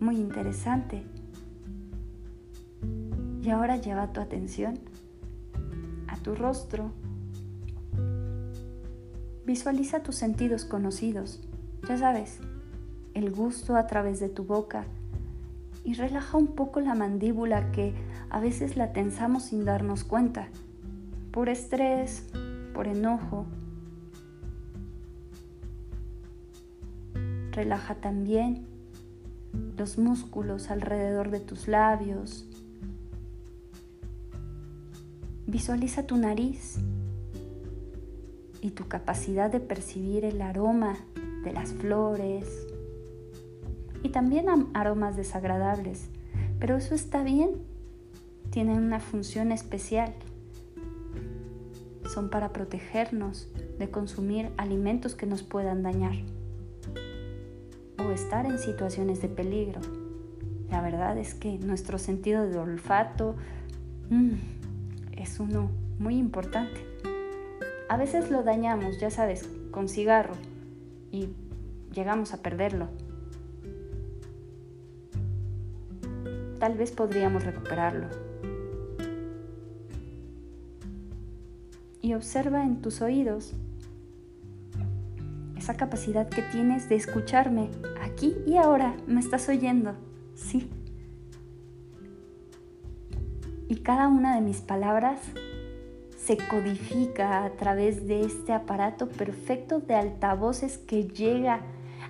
Muy 0.00 0.16
interesante. 0.16 1.04
Y 3.42 3.50
ahora 3.50 3.76
lleva 3.76 4.12
tu 4.12 4.20
atención 4.20 4.78
a 6.08 6.16
tu 6.16 6.34
rostro. 6.34 6.90
Visualiza 9.44 10.02
tus 10.02 10.16
sentidos 10.16 10.64
conocidos. 10.64 11.46
Ya 11.86 11.98
sabes, 11.98 12.38
el 13.14 13.30
gusto 13.30 13.76
a 13.76 13.86
través 13.86 14.20
de 14.20 14.30
tu 14.30 14.44
boca 14.44 14.84
y 15.84 15.94
relaja 15.94 16.38
un 16.38 16.48
poco 16.48 16.80
la 16.80 16.94
mandíbula 16.94 17.72
que 17.72 17.94
a 18.30 18.40
veces 18.40 18.76
la 18.76 18.92
tensamos 18.92 19.44
sin 19.44 19.64
darnos 19.64 20.04
cuenta, 20.04 20.48
por 21.30 21.48
estrés, 21.48 22.24
por 22.74 22.86
enojo. 22.86 23.46
Relaja 27.52 27.96
también 27.96 28.66
los 29.76 29.98
músculos 29.98 30.70
alrededor 30.70 31.30
de 31.30 31.40
tus 31.40 31.68
labios. 31.68 32.46
Visualiza 35.46 36.06
tu 36.06 36.16
nariz 36.16 36.76
y 38.60 38.70
tu 38.70 38.86
capacidad 38.88 39.50
de 39.50 39.60
percibir 39.60 40.24
el 40.24 40.42
aroma 40.42 40.96
de 41.44 41.52
las 41.52 41.72
flores, 41.72 42.46
y 44.02 44.10
también 44.10 44.46
aromas 44.74 45.16
desagradables, 45.16 46.08
pero 46.58 46.76
eso 46.76 46.94
está 46.94 47.22
bien, 47.22 47.50
tienen 48.50 48.78
una 48.78 49.00
función 49.00 49.52
especial. 49.52 50.14
Son 52.10 52.28
para 52.28 52.52
protegernos 52.52 53.48
de 53.78 53.88
consumir 53.88 54.50
alimentos 54.56 55.14
que 55.14 55.26
nos 55.26 55.44
puedan 55.44 55.84
dañar 55.84 56.14
o 57.98 58.10
estar 58.10 58.46
en 58.46 58.58
situaciones 58.58 59.22
de 59.22 59.28
peligro. 59.28 59.80
La 60.70 60.80
verdad 60.82 61.16
es 61.18 61.34
que 61.34 61.58
nuestro 61.58 61.98
sentido 61.98 62.48
de 62.48 62.58
olfato 62.58 63.36
mm, 64.08 64.32
es 65.12 65.38
uno 65.38 65.70
muy 66.00 66.16
importante. 66.16 66.80
A 67.88 67.96
veces 67.96 68.30
lo 68.30 68.42
dañamos, 68.42 68.98
ya 68.98 69.10
sabes, 69.10 69.48
con 69.70 69.88
cigarro 69.88 70.34
y 71.12 71.28
llegamos 71.92 72.34
a 72.34 72.42
perderlo. 72.42 72.88
Tal 76.58 76.76
vez 76.76 76.90
podríamos 76.90 77.44
recuperarlo. 77.44 78.29
Observa 82.14 82.64
en 82.64 82.82
tus 82.82 83.00
oídos 83.00 83.54
esa 85.56 85.74
capacidad 85.74 86.28
que 86.28 86.42
tienes 86.42 86.88
de 86.88 86.96
escucharme 86.96 87.70
aquí 88.02 88.34
y 88.46 88.56
ahora. 88.56 88.96
¿Me 89.06 89.20
estás 89.20 89.48
oyendo? 89.48 89.94
Sí. 90.34 90.70
Y 93.68 93.76
cada 93.76 94.08
una 94.08 94.34
de 94.34 94.40
mis 94.40 94.60
palabras 94.62 95.20
se 96.16 96.36
codifica 96.36 97.44
a 97.44 97.50
través 97.52 98.06
de 98.06 98.22
este 98.22 98.52
aparato 98.52 99.08
perfecto 99.08 99.80
de 99.80 99.94
altavoces 99.94 100.78
que 100.78 101.04
llega 101.04 101.60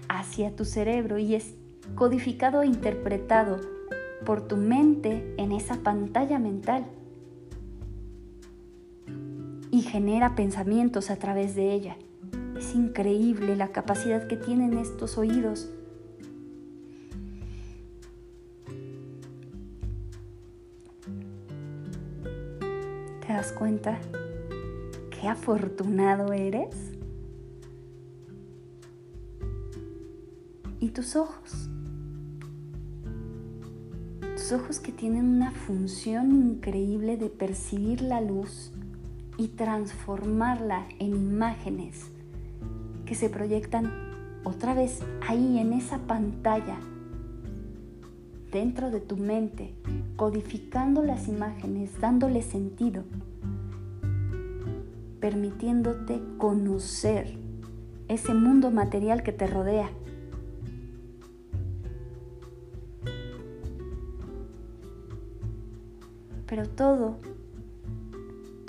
hacia 0.08 0.54
tu 0.54 0.64
cerebro 0.64 1.18
y 1.18 1.34
es 1.34 1.54
codificado 1.94 2.62
e 2.62 2.66
interpretado 2.66 3.60
por 4.24 4.46
tu 4.46 4.56
mente 4.56 5.34
en 5.38 5.52
esa 5.52 5.76
pantalla 5.76 6.38
mental 6.38 6.86
y 9.70 9.82
genera 9.82 10.34
pensamientos 10.34 11.10
a 11.10 11.16
través 11.16 11.54
de 11.54 11.72
ella. 11.72 11.96
Es 12.56 12.74
increíble 12.74 13.56
la 13.56 13.68
capacidad 13.68 14.26
que 14.26 14.36
tienen 14.36 14.76
estos 14.76 15.16
oídos. 15.16 15.70
¿Te 23.26 23.32
das 23.32 23.52
cuenta 23.52 23.98
qué 25.10 25.28
afortunado 25.28 26.32
eres? 26.32 26.74
¿Y 30.80 30.88
tus 30.90 31.14
ojos? 31.14 31.68
Tus 34.34 34.52
ojos 34.52 34.80
que 34.80 34.90
tienen 34.92 35.26
una 35.26 35.52
función 35.52 36.32
increíble 36.32 37.16
de 37.16 37.28
percibir 37.28 38.00
la 38.00 38.20
luz 38.20 38.72
y 39.40 39.48
transformarla 39.48 40.86
en 40.98 41.14
imágenes 41.14 42.10
que 43.06 43.14
se 43.14 43.30
proyectan 43.30 43.90
otra 44.44 44.74
vez 44.74 45.00
ahí 45.26 45.58
en 45.58 45.72
esa 45.72 45.96
pantalla, 46.00 46.76
dentro 48.52 48.90
de 48.90 49.00
tu 49.00 49.16
mente, 49.16 49.72
codificando 50.16 51.02
las 51.02 51.26
imágenes, 51.26 51.98
dándole 52.02 52.42
sentido, 52.42 53.02
permitiéndote 55.20 56.20
conocer 56.36 57.38
ese 58.08 58.34
mundo 58.34 58.70
material 58.70 59.22
que 59.22 59.32
te 59.32 59.46
rodea. 59.46 59.88
Pero 66.46 66.68
todo, 66.68 67.16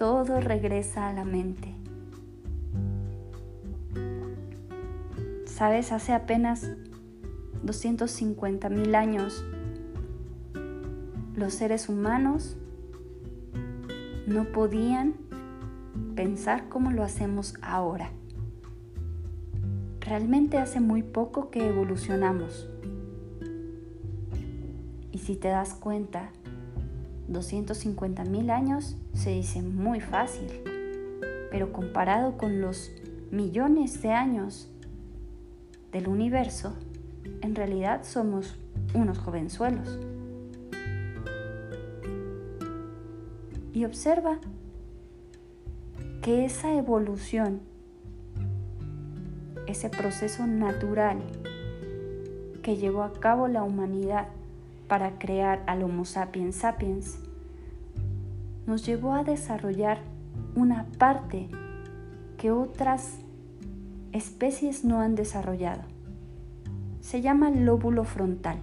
todo 0.02 0.42
regresa 0.42 1.10
a 1.10 1.14
la 1.14 1.24
mente. 1.24 1.76
Sabes, 5.46 5.92
hace 5.92 6.12
apenas 6.14 6.72
250 7.62 8.68
mil 8.70 8.96
años, 8.96 9.46
los 11.36 11.54
seres 11.54 11.88
humanos 11.88 12.58
no 14.26 14.46
podían 14.46 15.14
pensar 16.16 16.68
como 16.68 16.90
lo 16.90 17.04
hacemos 17.04 17.54
ahora. 17.62 18.10
Realmente 20.00 20.58
hace 20.58 20.80
muy 20.80 21.04
poco 21.04 21.52
que 21.52 21.70
evolucionamos. 21.70 22.68
Y 25.12 25.20
si 25.20 25.36
te 25.36 25.50
das 25.50 25.76
cuenta, 25.76 26.32
250 27.32 28.26
mil 28.26 28.50
años 28.50 28.96
se 29.14 29.32
dice 29.32 29.62
muy 29.62 30.00
fácil, 30.02 30.48
pero 31.50 31.72
comparado 31.72 32.38
con 32.38 32.62
los 32.62 32.92
millones 33.32 34.02
de 34.02 34.12
años 34.12 34.70
del 35.92 36.08
universo, 36.08 36.74
en 37.42 37.56
realidad 37.56 38.04
somos 38.04 38.56
unos 38.94 39.18
jovenzuelos. 39.18 40.00
Y 43.74 43.86
observa 43.86 44.40
que 46.22 46.46
esa 46.46 46.74
evolución, 46.74 47.62
ese 49.66 49.90
proceso 49.90 50.46
natural 50.46 51.22
que 52.62 52.76
llevó 52.76 53.04
a 53.04 53.14
cabo 53.14 53.48
la 53.48 53.64
humanidad 53.64 54.28
para 54.92 55.18
crear 55.18 55.64
al 55.68 55.84
Homo 55.84 56.04
sapiens 56.04 56.58
sapiens, 56.58 57.18
nos 58.68 58.86
llevó 58.86 59.14
a 59.14 59.24
desarrollar 59.24 60.00
una 60.54 60.86
parte 60.98 61.48
que 62.38 62.52
otras 62.52 63.20
especies 64.12 64.84
no 64.84 65.00
han 65.00 65.16
desarrollado. 65.16 65.84
Se 67.00 67.22
llama 67.22 67.52
lóbulo 67.52 68.04
frontal. 68.04 68.58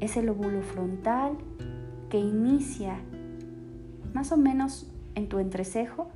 Es 0.00 0.16
el 0.16 0.26
lóbulo 0.26 0.62
frontal 0.62 1.38
que 2.10 2.18
inicia 2.18 2.98
más 4.14 4.32
o 4.32 4.36
menos 4.36 4.90
en 5.14 5.28
tu 5.28 5.38
entrecejo 5.38 6.08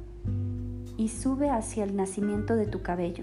y 0.97 1.07
sube 1.07 1.51
hacia 1.51 1.85
el 1.85 1.95
nacimiento 1.95 2.57
de 2.57 2.67
tu 2.67 2.83
cabello. 2.83 3.23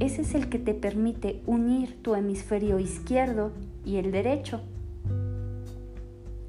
Ese 0.00 0.22
es 0.22 0.34
el 0.34 0.48
que 0.48 0.58
te 0.58 0.74
permite 0.74 1.42
unir 1.46 2.02
tu 2.02 2.14
hemisferio 2.14 2.78
izquierdo 2.78 3.52
y 3.84 3.96
el 3.96 4.10
derecho, 4.10 4.60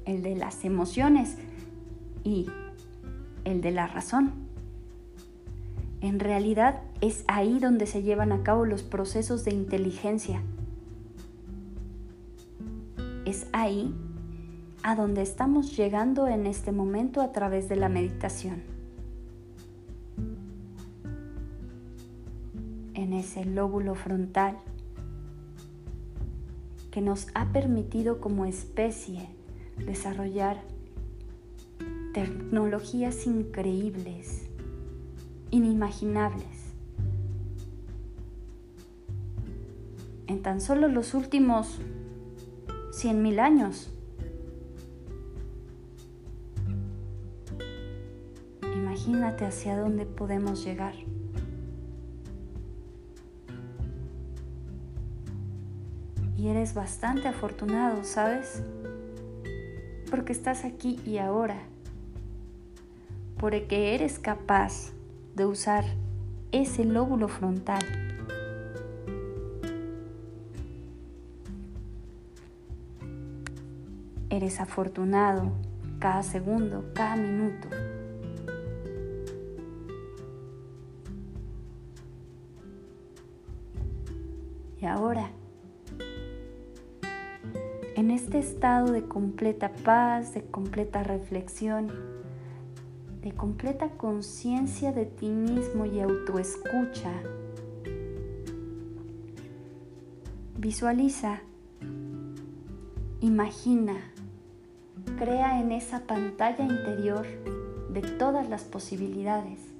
el 0.06 0.22
de 0.22 0.34
las 0.34 0.64
emociones 0.64 1.36
y 2.24 2.46
el 3.44 3.60
de 3.60 3.70
la 3.70 3.86
razón. 3.86 4.32
En 6.00 6.20
realidad 6.20 6.82
es 7.00 7.24
ahí 7.28 7.58
donde 7.58 7.86
se 7.86 8.02
llevan 8.02 8.32
a 8.32 8.42
cabo 8.42 8.64
los 8.64 8.82
procesos 8.82 9.44
de 9.44 9.52
inteligencia. 9.52 10.42
Es 13.24 13.46
ahí 13.52 13.94
a 14.82 14.96
donde 14.96 15.22
estamos 15.22 15.76
llegando 15.76 16.28
en 16.28 16.46
este 16.46 16.72
momento 16.72 17.22
a 17.22 17.32
través 17.32 17.68
de 17.70 17.76
la 17.76 17.88
meditación. 17.88 18.73
En 22.94 23.12
ese 23.12 23.44
lóbulo 23.44 23.94
frontal 23.94 24.56
que 26.90 27.00
nos 27.00 27.26
ha 27.34 27.52
permitido 27.52 28.20
como 28.20 28.44
especie 28.44 29.28
desarrollar 29.84 30.62
tecnologías 32.12 33.26
increíbles 33.26 34.48
inimaginables. 35.50 36.46
En 40.28 40.42
tan 40.42 40.60
solo 40.60 40.86
los 40.86 41.14
últimos 41.14 41.80
100.000 42.92 43.38
años. 43.40 43.90
Imagínate 48.62 49.44
hacia 49.44 49.76
dónde 49.76 50.06
podemos 50.06 50.64
llegar. 50.64 50.94
Y 56.44 56.48
eres 56.48 56.74
bastante 56.74 57.26
afortunado, 57.26 58.04
¿sabes? 58.04 58.62
Porque 60.10 60.34
estás 60.34 60.66
aquí 60.66 61.00
y 61.06 61.16
ahora. 61.16 61.56
Porque 63.38 63.94
eres 63.94 64.18
capaz 64.18 64.92
de 65.34 65.46
usar 65.46 65.86
ese 66.52 66.84
lóbulo 66.84 67.28
frontal. 67.28 67.82
Eres 74.28 74.60
afortunado 74.60 75.50
cada 75.98 76.22
segundo, 76.22 76.84
cada 76.92 77.16
minuto. 77.16 77.68
Y 84.78 84.84
ahora, 84.84 85.30
este 88.14 88.38
estado 88.38 88.92
de 88.92 89.02
completa 89.04 89.72
paz, 89.84 90.34
de 90.34 90.42
completa 90.42 91.02
reflexión, 91.02 91.92
de 93.22 93.32
completa 93.32 93.90
conciencia 93.90 94.92
de 94.92 95.06
ti 95.06 95.28
mismo 95.28 95.84
y 95.84 96.00
autoescucha. 96.00 97.12
Visualiza, 100.56 101.40
imagina, 103.20 103.96
crea 105.18 105.60
en 105.60 105.72
esa 105.72 106.06
pantalla 106.06 106.64
interior 106.64 107.26
de 107.90 108.00
todas 108.02 108.48
las 108.48 108.62
posibilidades. 108.62 109.74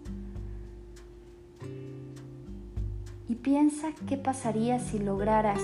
piensa 3.45 3.89
qué 4.09 4.16
pasaría 4.16 4.80
si 4.80 4.99
lograras, 4.99 5.61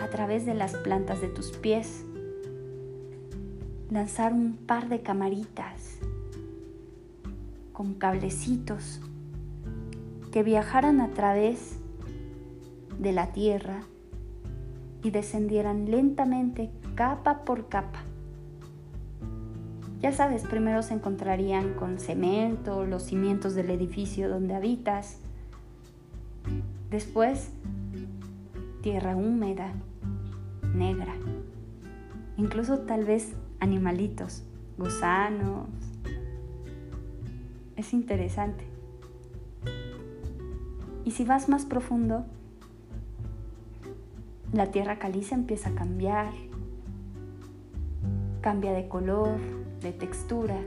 a 0.00 0.08
través 0.08 0.46
de 0.46 0.54
las 0.54 0.74
plantas 0.74 1.20
de 1.20 1.28
tus 1.28 1.52
pies, 1.52 2.04
lanzar 3.90 4.32
un 4.32 4.56
par 4.56 4.88
de 4.88 5.02
camaritas 5.02 5.98
con 7.72 7.94
cablecitos 7.94 9.00
que 10.30 10.42
viajaran 10.42 11.00
a 11.00 11.10
través 11.10 11.78
de 12.98 13.12
la 13.12 13.32
tierra 13.32 13.82
y 15.02 15.10
descendieran 15.10 15.90
lentamente 15.90 16.70
capa 16.94 17.44
por 17.44 17.68
capa. 17.68 18.02
Ya 20.00 20.12
sabes, 20.12 20.42
primero 20.44 20.82
se 20.82 20.94
encontrarían 20.94 21.74
con 21.74 21.98
cemento, 21.98 22.86
los 22.86 23.02
cimientos 23.02 23.54
del 23.54 23.70
edificio 23.70 24.30
donde 24.30 24.54
habitas. 24.54 25.18
Después, 26.90 27.50
tierra 28.82 29.14
húmeda, 29.14 29.74
negra. 30.74 31.14
Incluso 32.36 32.80
tal 32.80 33.04
vez 33.04 33.34
animalitos, 33.60 34.42
gusanos. 34.78 35.68
Es 37.76 37.92
interesante. 37.92 38.64
Y 41.04 41.12
si 41.12 41.24
vas 41.24 41.48
más 41.48 41.64
profundo, 41.64 42.24
la 44.52 44.70
tierra 44.70 44.98
caliza 44.98 45.34
empieza 45.34 45.70
a 45.70 45.74
cambiar, 45.74 46.32
cambia 48.40 48.72
de 48.72 48.88
color, 48.88 49.38
de 49.80 49.92
textura. 49.92 50.58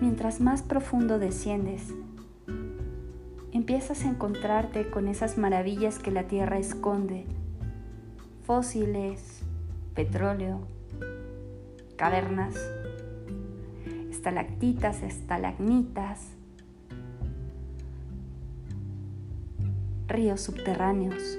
Mientras 0.00 0.40
más 0.40 0.62
profundo 0.62 1.18
desciendes, 1.18 1.94
empiezas 3.56 4.04
a 4.04 4.08
encontrarte 4.10 4.90
con 4.90 5.08
esas 5.08 5.38
maravillas 5.38 5.98
que 5.98 6.10
la 6.10 6.24
tierra 6.24 6.58
esconde. 6.58 7.24
Fósiles, 8.44 9.40
petróleo, 9.94 10.60
cavernas, 11.96 12.54
estalactitas, 14.10 15.02
estalagmitas, 15.02 16.32
ríos 20.06 20.42
subterráneos. 20.42 21.38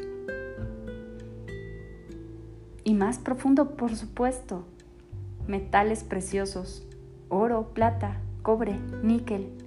Y 2.84 2.96
más 2.96 3.20
profundo, 3.20 3.78
por 3.78 3.96
supuesto, 3.96 4.66
metales 5.46 6.04
preciosos, 6.04 6.88
oro, 7.30 7.74
plata, 7.76 8.18
cobre, 8.42 8.80
níquel. 9.04 9.67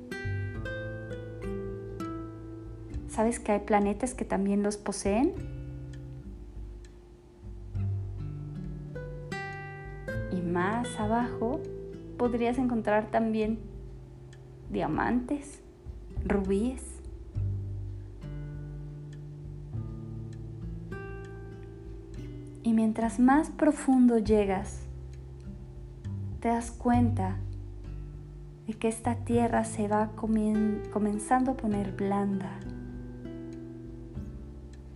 ¿Sabes 3.20 3.38
que 3.38 3.52
hay 3.52 3.58
planetas 3.58 4.14
que 4.14 4.24
también 4.24 4.62
los 4.62 4.78
poseen? 4.78 5.34
Y 10.32 10.40
más 10.40 10.98
abajo 10.98 11.60
podrías 12.16 12.56
encontrar 12.56 13.10
también 13.10 13.58
diamantes, 14.70 15.60
rubíes, 16.24 16.82
Y 22.62 22.72
mientras 22.72 23.20
más 23.20 23.50
profundo 23.50 24.16
llegas, 24.16 24.80
te 26.40 26.48
das 26.48 26.70
cuenta 26.70 27.36
de 28.66 28.72
que 28.72 28.88
esta 28.88 29.16
tierra 29.16 29.64
se 29.64 29.88
va 29.88 30.12
comenzando 30.16 31.50
a 31.50 31.56
poner 31.58 31.92
blanda 31.92 32.58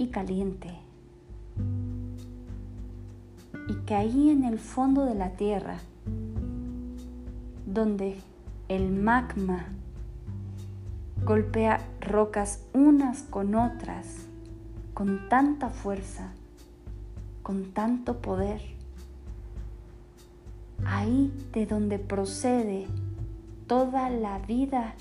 y 0.05 0.09
caliente. 0.09 0.71
Y 3.69 3.75
que 3.87 3.95
ahí 3.95 4.31
en 4.31 4.45
el 4.45 4.59
fondo 4.59 5.05
de 5.05 5.15
la 5.15 5.31
tierra, 5.31 5.79
donde 7.67 8.17
el 8.69 8.91
magma 8.91 9.67
golpea 11.25 11.81
rocas 12.01 12.63
unas 12.73 13.23
con 13.23 13.55
otras 13.55 14.27
con 14.95 15.29
tanta 15.29 15.71
fuerza, 15.71 16.33
con 17.43 17.73
tanto 17.73 18.23
poder. 18.23 18.63
Ahí 20.87 21.33
de 21.53 21.67
donde 21.67 21.99
procede 21.99 22.87
toda 23.67 24.09
la 24.09 24.39
vida 24.39 24.95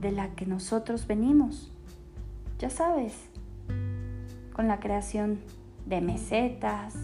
de 0.00 0.10
la 0.10 0.34
que 0.34 0.46
nosotros 0.46 1.06
venimos. 1.06 1.70
Ya 2.64 2.70
sabes, 2.70 3.12
con 4.54 4.68
la 4.68 4.80
creación 4.80 5.38
de 5.84 6.00
mesetas, 6.00 6.94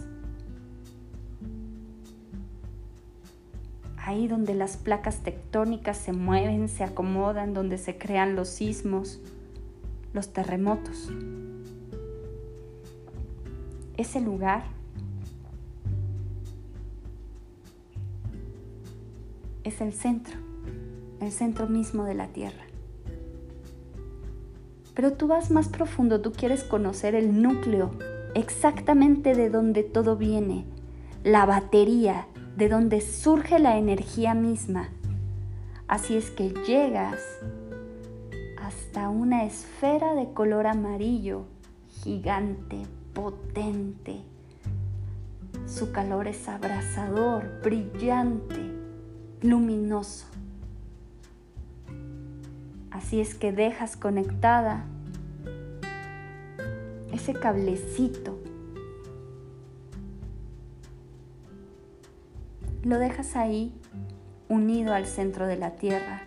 ahí 3.95 4.27
donde 4.27 4.55
las 4.55 4.75
placas 4.75 5.19
tectónicas 5.19 5.97
se 5.97 6.13
mueven, 6.13 6.67
se 6.67 6.83
acomodan, 6.83 7.53
donde 7.53 7.77
se 7.77 7.95
crean 7.95 8.35
los 8.35 8.49
sismos, 8.49 9.19
los 10.13 10.33
terremotos 10.33 11.11
ese 14.01 14.19
lugar 14.19 14.63
es 19.63 19.79
el 19.79 19.93
centro, 19.93 20.33
el 21.19 21.31
centro 21.31 21.67
mismo 21.67 22.03
de 22.03 22.15
la 22.15 22.27
Tierra. 22.29 22.70
Pero 24.93 25.13
tú 25.13 25.27
vas 25.27 25.51
más 25.51 25.69
profundo, 25.69 26.21
tú 26.21 26.31
quieres 26.33 26.63
conocer 26.63 27.15
el 27.15 27.41
núcleo, 27.41 27.91
exactamente 28.35 29.35
de 29.35 29.49
donde 29.49 29.83
todo 29.83 30.17
viene, 30.17 30.65
la 31.23 31.45
batería, 31.45 32.27
de 32.57 32.69
donde 32.69 33.01
surge 33.01 33.59
la 33.59 33.77
energía 33.77 34.33
misma. 34.33 34.89
Así 35.87 36.15
es 36.15 36.31
que 36.31 36.49
llegas 36.65 37.19
hasta 38.61 39.09
una 39.09 39.45
esfera 39.45 40.13
de 40.13 40.33
color 40.33 40.67
amarillo, 40.67 41.43
gigante, 42.03 42.83
potente. 43.13 44.21
Su 45.65 45.91
calor 45.91 46.27
es 46.27 46.47
abrasador, 46.47 47.61
brillante, 47.63 48.71
luminoso. 49.41 50.30
Así 52.91 53.19
es 53.19 53.35
que 53.35 53.51
dejas 53.51 53.97
conectada 53.97 54.85
ese 57.11 57.33
cablecito. 57.33 58.37
Lo 62.83 62.99
dejas 62.99 63.35
ahí 63.35 63.73
unido 64.49 64.93
al 64.93 65.05
centro 65.05 65.47
de 65.47 65.57
la 65.57 65.75
tierra 65.75 66.23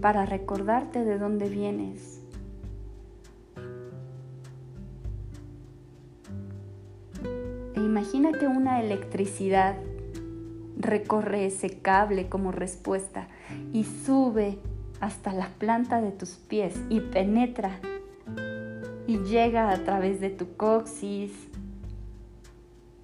para 0.00 0.26
recordarte 0.26 1.04
de 1.04 1.18
dónde 1.18 1.48
vienes 1.48 2.22
imagina 7.92 8.32
que 8.32 8.48
una 8.48 8.80
electricidad 8.80 9.76
recorre 10.76 11.46
ese 11.46 11.78
cable 11.78 12.28
como 12.28 12.50
respuesta 12.50 13.28
y 13.72 13.84
sube 13.84 14.58
hasta 15.02 15.32
la 15.32 15.48
planta 15.48 16.00
de 16.00 16.12
tus 16.12 16.36
pies 16.36 16.80
y 16.88 17.00
penetra 17.00 17.80
y 19.08 19.18
llega 19.18 19.70
a 19.70 19.76
través 19.78 20.20
de 20.20 20.30
tu 20.30 20.56
coxis, 20.56 21.32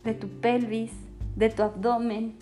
de 0.05 0.15
tu 0.15 0.29
pelvis, 0.29 0.93
de 1.35 1.51
tu 1.51 1.65
abdomen, 1.65 2.37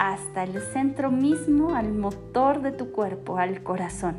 hasta 0.00 0.42
el 0.42 0.60
centro 0.60 1.12
mismo, 1.12 1.76
al 1.76 1.92
motor 1.92 2.62
de 2.62 2.72
tu 2.72 2.90
cuerpo, 2.90 3.38
al 3.38 3.62
corazón. 3.62 4.16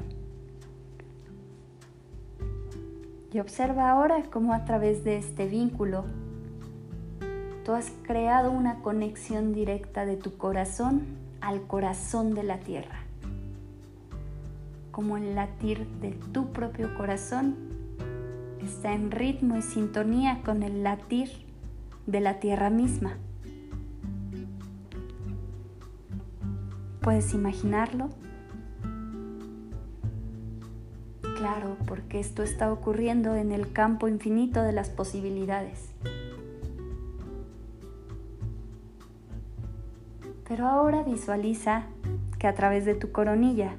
Y 3.34 3.40
observa 3.40 3.90
ahora 3.90 4.24
cómo 4.32 4.54
a 4.54 4.64
través 4.64 5.04
de 5.04 5.18
este 5.18 5.48
vínculo 5.48 6.06
tú 7.66 7.74
has 7.74 7.92
creado 8.04 8.52
una 8.52 8.82
conexión 8.82 9.52
directa 9.52 10.06
de 10.06 10.16
tu 10.16 10.38
corazón 10.38 11.06
al 11.42 11.64
corazón 11.64 12.34
de 12.34 12.44
la 12.44 12.60
tierra. 12.60 13.09
Como 14.92 15.18
el 15.18 15.36
latir 15.36 15.88
de 16.02 16.12
tu 16.34 16.52
propio 16.52 16.96
corazón 16.96 17.56
está 18.64 18.94
en 18.94 19.12
ritmo 19.12 19.58
y 19.58 19.62
sintonía 19.62 20.42
con 20.44 20.64
el 20.64 20.84
latir 20.84 21.30
de 22.06 22.20
la 22.20 22.40
tierra 22.40 22.70
misma. 22.70 23.18
¿Puedes 27.02 27.34
imaginarlo? 27.34 28.10
Claro, 31.38 31.78
porque 31.88 32.20
esto 32.20 32.44
está 32.44 32.72
ocurriendo 32.72 33.36
en 33.36 33.54
el 33.54 33.72
campo 33.72 34.08
infinito 34.10 34.62
de 34.62 34.74
las 34.74 34.90
posibilidades. 34.90 35.94
Pero 40.48 40.68
ahora 40.68 41.04
visualiza 41.04 41.84
que 42.40 42.48
a 42.48 42.56
través 42.56 42.84
de 42.84 42.96
tu 42.96 43.12
coronilla 43.12 43.76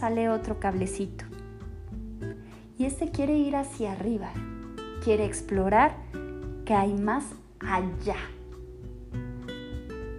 sale 0.00 0.30
otro 0.30 0.58
cablecito. 0.58 1.26
Y 2.78 2.86
este 2.86 3.10
quiere 3.10 3.36
ir 3.36 3.54
hacia 3.54 3.92
arriba, 3.92 4.30
quiere 5.04 5.26
explorar 5.26 5.94
que 6.64 6.72
hay 6.72 6.94
más 6.94 7.24
allá. 7.60 8.16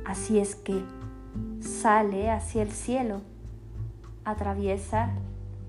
Así 0.06 0.38
es 0.38 0.56
que 0.56 0.84
sale 1.62 2.30
hacia 2.30 2.62
el 2.62 2.70
cielo, 2.72 3.22
atraviesa 4.24 5.10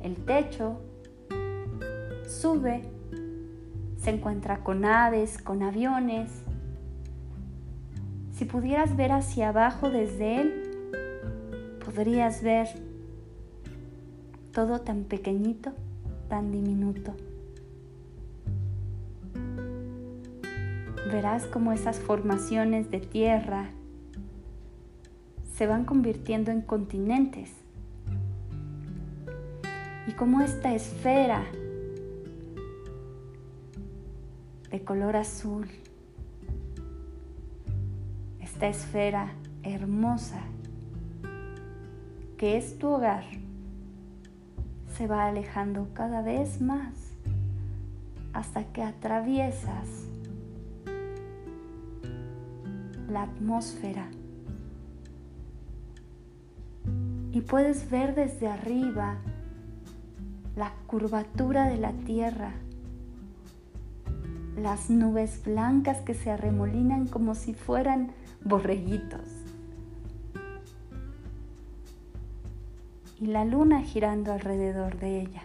el 0.03 0.17
techo, 0.17 0.79
sube, 2.29 2.83
se 3.97 4.11
encuentra 4.11 4.59
con 4.59 4.85
aves, 4.85 5.39
con 5.39 5.63
aviones. 5.63 6.31
Si 8.35 8.45
pudieras 8.45 8.95
ver 8.95 9.13
hacia 9.13 9.49
abajo 9.49 9.89
desde 9.89 10.43
él, 10.43 11.79
podrías 11.83 12.43
ver 12.43 12.69
todo 14.53 14.81
tan 14.81 15.05
pequeñito, 15.05 15.73
tan 16.29 16.53
diminuto. 16.53 17.15
Verás 21.11 21.47
cómo 21.47 21.73
esas 21.73 21.99
formaciones 21.99 22.91
de 22.91 23.01
tierra 23.01 23.71
se 25.55 25.67
van 25.67 25.85
convirtiendo 25.85 26.51
en 26.51 26.63
continentes 26.63 27.51
y 30.07 30.13
cómo 30.13 30.41
esta 30.41 30.75
esfera 30.75 31.45
de 34.71 34.83
color 34.85 35.17
azul, 35.17 35.69
esta 38.41 38.69
esfera 38.69 39.33
hermosa 39.63 40.43
que 42.37 42.57
es 42.57 42.79
tu 42.79 42.89
hogar, 42.89 43.25
se 44.97 45.07
va 45.07 45.27
alejando 45.27 45.89
cada 45.95 46.23
vez 46.23 46.61
más 46.61 46.93
hasta 48.33 48.65
que 48.73 48.83
atraviesas 48.83 50.07
la 53.09 53.23
atmósfera. 53.23 54.09
Y 57.33 57.41
puedes 57.43 57.91
ver 57.91 58.15
desde 58.15 58.49
arriba 58.49 59.17
la 60.57 60.73
curvatura 60.87 61.69
de 61.69 61.79
la 61.79 61.93
tierra, 61.93 62.53
las 64.57 64.91
nubes 64.91 65.43
blancas 65.45 65.99
que 66.03 66.15
se 66.15 66.31
arremolinan 66.31 67.07
como 67.07 67.35
si 67.35 67.55
fueran 67.55 68.13
borreguitos 68.45 69.42
y 73.23 73.27
la 73.27 73.45
luna 73.45 73.83
girando 73.83 74.33
alrededor 74.33 74.99
de 74.99 75.21
ella. 75.21 75.43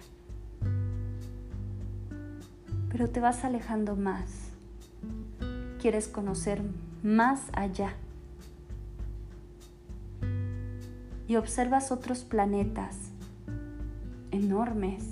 Pero 2.89 3.07
te 3.07 3.19
vas 3.19 3.45
alejando 3.45 3.95
más, 3.95 4.49
quieres 5.80 6.07
conocer 6.07 6.63
más 7.03 7.43
allá 7.53 7.93
y 11.28 11.36
observas 11.36 11.91
otros 11.91 12.23
planetas 12.23 12.97
enormes, 14.32 15.03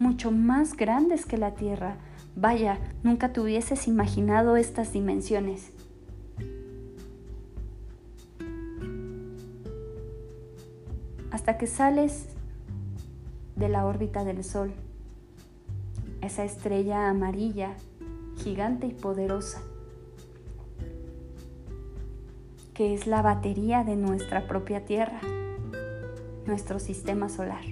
mucho 0.00 0.32
más 0.32 0.76
grandes 0.76 1.26
que 1.26 1.38
la 1.38 1.54
Tierra. 1.54 1.98
Vaya, 2.34 2.80
nunca 3.04 3.32
te 3.32 3.40
hubieses 3.40 3.86
imaginado 3.86 4.56
estas 4.56 4.92
dimensiones. 4.92 5.70
Hasta 11.44 11.58
que 11.58 11.66
sales 11.66 12.24
de 13.54 13.68
la 13.68 13.84
órbita 13.84 14.24
del 14.24 14.42
Sol, 14.42 14.72
esa 16.22 16.42
estrella 16.42 17.10
amarilla, 17.10 17.74
gigante 18.38 18.86
y 18.86 18.94
poderosa, 18.94 19.60
que 22.72 22.94
es 22.94 23.06
la 23.06 23.20
batería 23.20 23.84
de 23.84 23.94
nuestra 23.94 24.46
propia 24.46 24.86
Tierra, 24.86 25.20
nuestro 26.46 26.78
sistema 26.78 27.28
solar. 27.28 27.64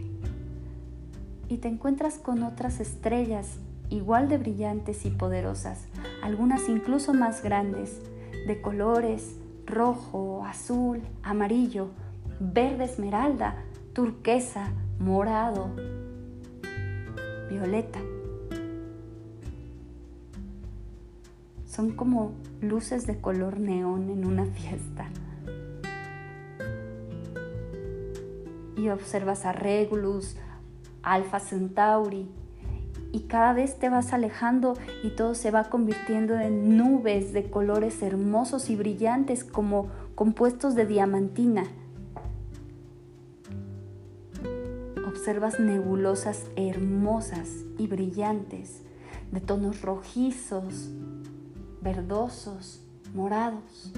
Y 1.48 1.56
te 1.56 1.68
encuentras 1.68 2.18
con 2.18 2.42
otras 2.42 2.78
estrellas 2.78 3.56
igual 3.88 4.28
de 4.28 4.36
brillantes 4.36 5.06
y 5.06 5.10
poderosas, 5.10 5.86
algunas 6.22 6.68
incluso 6.68 7.14
más 7.14 7.42
grandes, 7.42 8.02
de 8.46 8.60
colores 8.60 9.38
rojo, 9.64 10.44
azul, 10.44 11.00
amarillo, 11.22 11.88
verde 12.43 12.84
esmeralda, 12.84 13.55
turquesa, 13.93 14.72
morado, 14.99 15.70
violeta. 17.49 18.01
Son 21.66 21.93
como 21.93 22.32
luces 22.61 23.07
de 23.07 23.20
color 23.20 23.61
neón 23.61 24.11
en 24.11 24.26
una 24.26 24.45
fiesta. 24.47 25.07
Y 28.76 28.88
observas 28.88 29.45
a 29.45 29.53
Regulus, 29.53 30.36
Alfa 31.03 31.38
Centauri. 31.38 32.28
Y 33.12 33.20
cada 33.20 33.53
vez 33.53 33.78
te 33.78 33.88
vas 33.88 34.12
alejando 34.12 34.74
y 35.03 35.11
todo 35.11 35.34
se 35.34 35.51
va 35.51 35.64
convirtiendo 35.64 36.38
en 36.38 36.76
nubes 36.76 37.32
de 37.32 37.51
colores 37.51 38.03
hermosos 38.03 38.68
y 38.68 38.76
brillantes 38.76 39.45
como 39.45 39.88
compuestos 40.14 40.74
de 40.74 40.86
diamantina. 40.86 41.64
Observas 45.22 45.60
nebulosas 45.60 46.46
hermosas 46.56 47.48
y 47.78 47.86
brillantes 47.86 48.82
de 49.30 49.40
tonos 49.40 49.80
rojizos, 49.80 50.90
verdosos, 51.80 52.84
morados. 53.14 53.92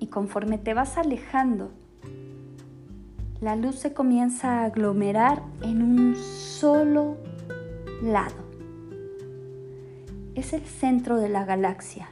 Y 0.00 0.06
conforme 0.06 0.56
te 0.56 0.72
vas 0.72 0.96
alejando, 0.96 1.70
la 3.42 3.56
luz 3.56 3.74
se 3.74 3.92
comienza 3.92 4.60
a 4.60 4.64
aglomerar 4.64 5.42
en 5.60 5.82
un 5.82 6.16
solo 6.16 7.18
lado. 8.02 8.42
Es 10.34 10.54
el 10.54 10.62
centro 10.62 11.18
de 11.18 11.28
la 11.28 11.44
galaxia. 11.44 12.08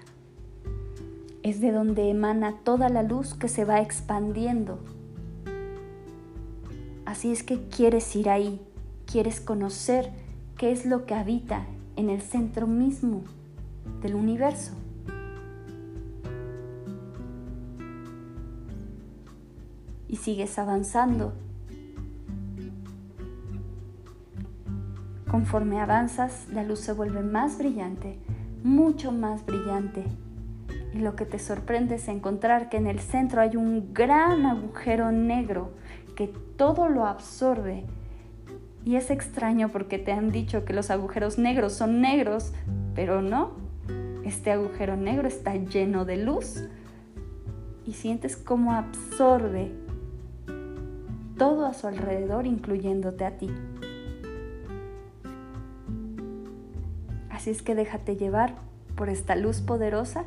Es 1.45 1.61
de 1.61 1.71
donde 1.71 2.11
emana 2.11 2.57
toda 2.65 2.89
la 2.89 3.05
luz 3.05 3.35
que 3.35 3.47
se 3.47 3.65
va 3.65 3.81
expandiendo. 3.81 4.81
Así 7.07 7.31
es 7.31 7.45
que 7.45 7.69
quieres 7.69 8.17
ir 8.17 8.29
ahí, 8.29 8.61
quieres 9.07 9.41
conocer 9.41 10.11
qué 10.59 10.73
es 10.73 10.85
lo 10.85 11.07
que 11.07 11.15
habita 11.15 11.67
en 11.95 12.11
el 12.11 12.21
centro 12.21 12.67
mismo 12.67 13.23
del 14.03 14.17
universo. 14.17 14.73
y 20.15 20.17
sigues 20.17 20.61
avanzando. 20.61 21.33
Conforme 25.29 25.81
avanzas, 25.81 26.47
la 26.53 26.63
luz 26.63 26.79
se 26.79 26.93
vuelve 26.93 27.21
más 27.21 27.59
brillante, 27.59 28.21
mucho 28.63 29.11
más 29.11 29.45
brillante. 29.45 30.05
Y 30.95 30.99
lo 30.99 31.17
que 31.17 31.27
te 31.27 31.41
sorprende 31.41 31.97
es 31.97 32.07
encontrar 32.07 32.69
que 32.69 32.77
en 32.77 32.87
el 32.87 33.01
centro 33.01 33.41
hay 33.41 33.57
un 33.57 33.93
gran 33.93 34.47
agujero 34.47 35.11
negro 35.11 35.73
que 36.15 36.29
todo 36.57 36.89
lo 36.89 37.05
absorbe. 37.05 37.83
Y 38.85 38.95
es 38.95 39.11
extraño 39.11 39.71
porque 39.71 39.99
te 39.99 40.13
han 40.13 40.31
dicho 40.31 40.65
que 40.65 40.73
los 40.73 40.91
agujeros 40.91 41.37
negros 41.37 41.73
son 41.73 42.01
negros, 42.01 42.53
pero 42.95 43.23
no. 43.23 43.55
Este 44.25 44.53
agujero 44.53 44.97
negro 44.97 45.27
está 45.27 45.57
lleno 45.57 46.05
de 46.05 46.19
luz 46.19 46.69
y 47.85 47.95
sientes 47.95 48.37
cómo 48.37 48.73
absorbe 48.73 49.73
todo 51.37 51.67
a 51.67 51.75
su 51.75 51.89
alrededor, 51.89 52.47
incluyéndote 52.47 53.25
a 53.25 53.37
ti. 53.37 53.51
Así 57.31 57.51
es 57.51 57.63
que 57.63 57.75
déjate 57.75 58.15
llevar 58.15 58.55
por 58.95 59.09
esta 59.09 59.35
luz 59.35 59.61
poderosa 59.61 60.25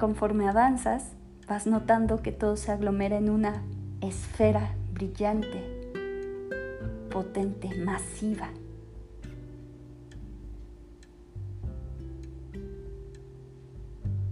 conforme 0.00 0.48
avanzas 0.48 1.12
vas 1.46 1.66
notando 1.66 2.22
que 2.22 2.32
todo 2.32 2.56
se 2.56 2.72
aglomera 2.72 3.18
en 3.18 3.28
una 3.28 3.62
esfera 4.00 4.74
brillante, 4.94 5.92
potente, 7.10 7.68
masiva. 7.76 8.48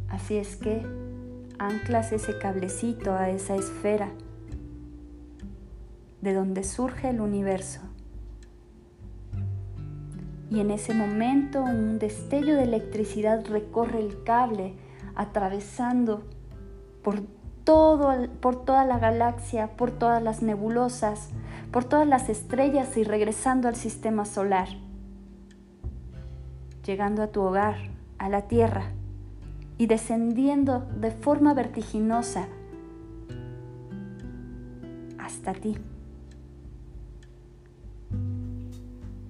Así 0.08 0.38
es 0.38 0.56
que 0.56 0.82
anclas 1.58 2.12
ese 2.12 2.38
cablecito 2.38 3.12
a 3.12 3.28
esa 3.28 3.54
esfera 3.54 4.10
de 6.22 6.32
donde 6.32 6.64
surge 6.64 7.10
el 7.10 7.20
universo. 7.20 7.80
Y 10.50 10.60
en 10.60 10.70
ese 10.70 10.94
momento 10.94 11.62
un 11.62 11.98
destello 11.98 12.56
de 12.56 12.62
electricidad 12.62 13.44
recorre 13.46 14.00
el 14.00 14.22
cable, 14.24 14.74
atravesando 15.18 16.22
por, 17.02 17.20
todo, 17.64 18.14
por 18.40 18.64
toda 18.64 18.86
la 18.86 18.98
galaxia, 18.98 19.76
por 19.76 19.90
todas 19.90 20.22
las 20.22 20.42
nebulosas, 20.42 21.30
por 21.72 21.84
todas 21.84 22.06
las 22.06 22.28
estrellas 22.30 22.96
y 22.96 23.04
regresando 23.04 23.68
al 23.68 23.74
sistema 23.74 24.24
solar, 24.24 24.68
llegando 26.86 27.22
a 27.22 27.26
tu 27.26 27.42
hogar, 27.42 27.76
a 28.18 28.28
la 28.28 28.42
Tierra, 28.42 28.92
y 29.76 29.86
descendiendo 29.86 30.86
de 31.00 31.10
forma 31.10 31.52
vertiginosa 31.52 32.46
hasta 35.18 35.52
ti. 35.52 35.76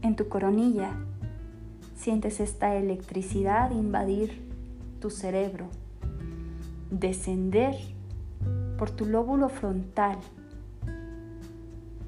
En 0.02 0.16
tu 0.16 0.28
coronilla 0.28 0.92
sientes 1.96 2.40
esta 2.40 2.76
electricidad 2.76 3.70
invadir 3.70 4.47
tu 5.00 5.10
cerebro, 5.10 5.66
descender 6.90 7.74
por 8.76 8.90
tu 8.90 9.06
lóbulo 9.06 9.48
frontal, 9.48 10.18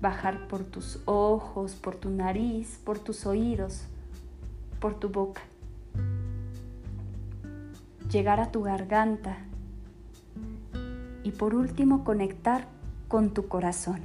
bajar 0.00 0.48
por 0.48 0.64
tus 0.64 1.00
ojos, 1.04 1.74
por 1.74 1.96
tu 1.96 2.10
nariz, 2.10 2.80
por 2.84 2.98
tus 2.98 3.26
oídos, 3.26 3.84
por 4.80 4.94
tu 4.94 5.08
boca, 5.08 5.42
llegar 8.10 8.40
a 8.40 8.50
tu 8.50 8.62
garganta 8.62 9.38
y 11.22 11.32
por 11.32 11.54
último 11.54 12.04
conectar 12.04 12.66
con 13.08 13.30
tu 13.30 13.46
corazón. 13.48 14.00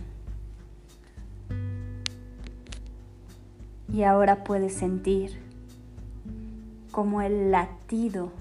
Y 3.91 4.03
ahora 4.03 4.43
puedes 4.43 4.73
sentir 4.73 5.39
como 6.91 7.21
el 7.21 7.51
latido 7.51 8.31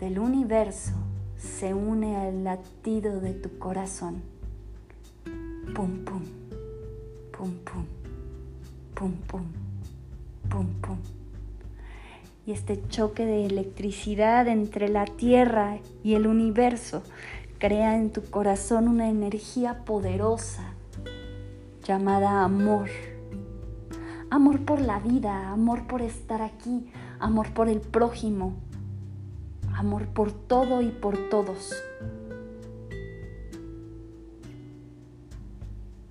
del 0.00 0.18
universo 0.18 0.92
se 1.36 1.74
une 1.74 2.16
al 2.16 2.42
latido 2.42 3.20
de 3.20 3.34
tu 3.34 3.58
corazón. 3.58 4.22
Pum, 5.74 6.04
pum, 6.06 6.22
pum, 7.36 7.52
pum, 7.62 7.84
pum, 8.96 9.12
pum, 9.28 9.44
pum, 10.48 10.66
pum. 10.80 10.96
Y 12.46 12.52
este 12.52 12.82
choque 12.88 13.26
de 13.26 13.44
electricidad 13.44 14.48
entre 14.48 14.88
la 14.88 15.04
Tierra 15.04 15.76
y 16.02 16.14
el 16.14 16.26
universo 16.26 17.02
crea 17.58 17.98
en 17.98 18.10
tu 18.10 18.22
corazón 18.22 18.88
una 18.88 19.10
energía 19.10 19.84
poderosa 19.84 20.72
llamada 21.84 22.42
amor. 22.42 22.88
Amor 24.30 24.60
por 24.64 24.80
la 24.80 24.98
vida, 24.98 25.50
amor 25.50 25.86
por 25.86 26.00
estar 26.00 26.40
aquí, 26.40 26.90
amor 27.18 27.52
por 27.52 27.68
el 27.68 27.80
prójimo, 27.80 28.54
amor 29.80 30.08
por 30.08 30.30
todo 30.30 30.82
y 30.82 30.90
por 30.90 31.16
todos. 31.30 31.74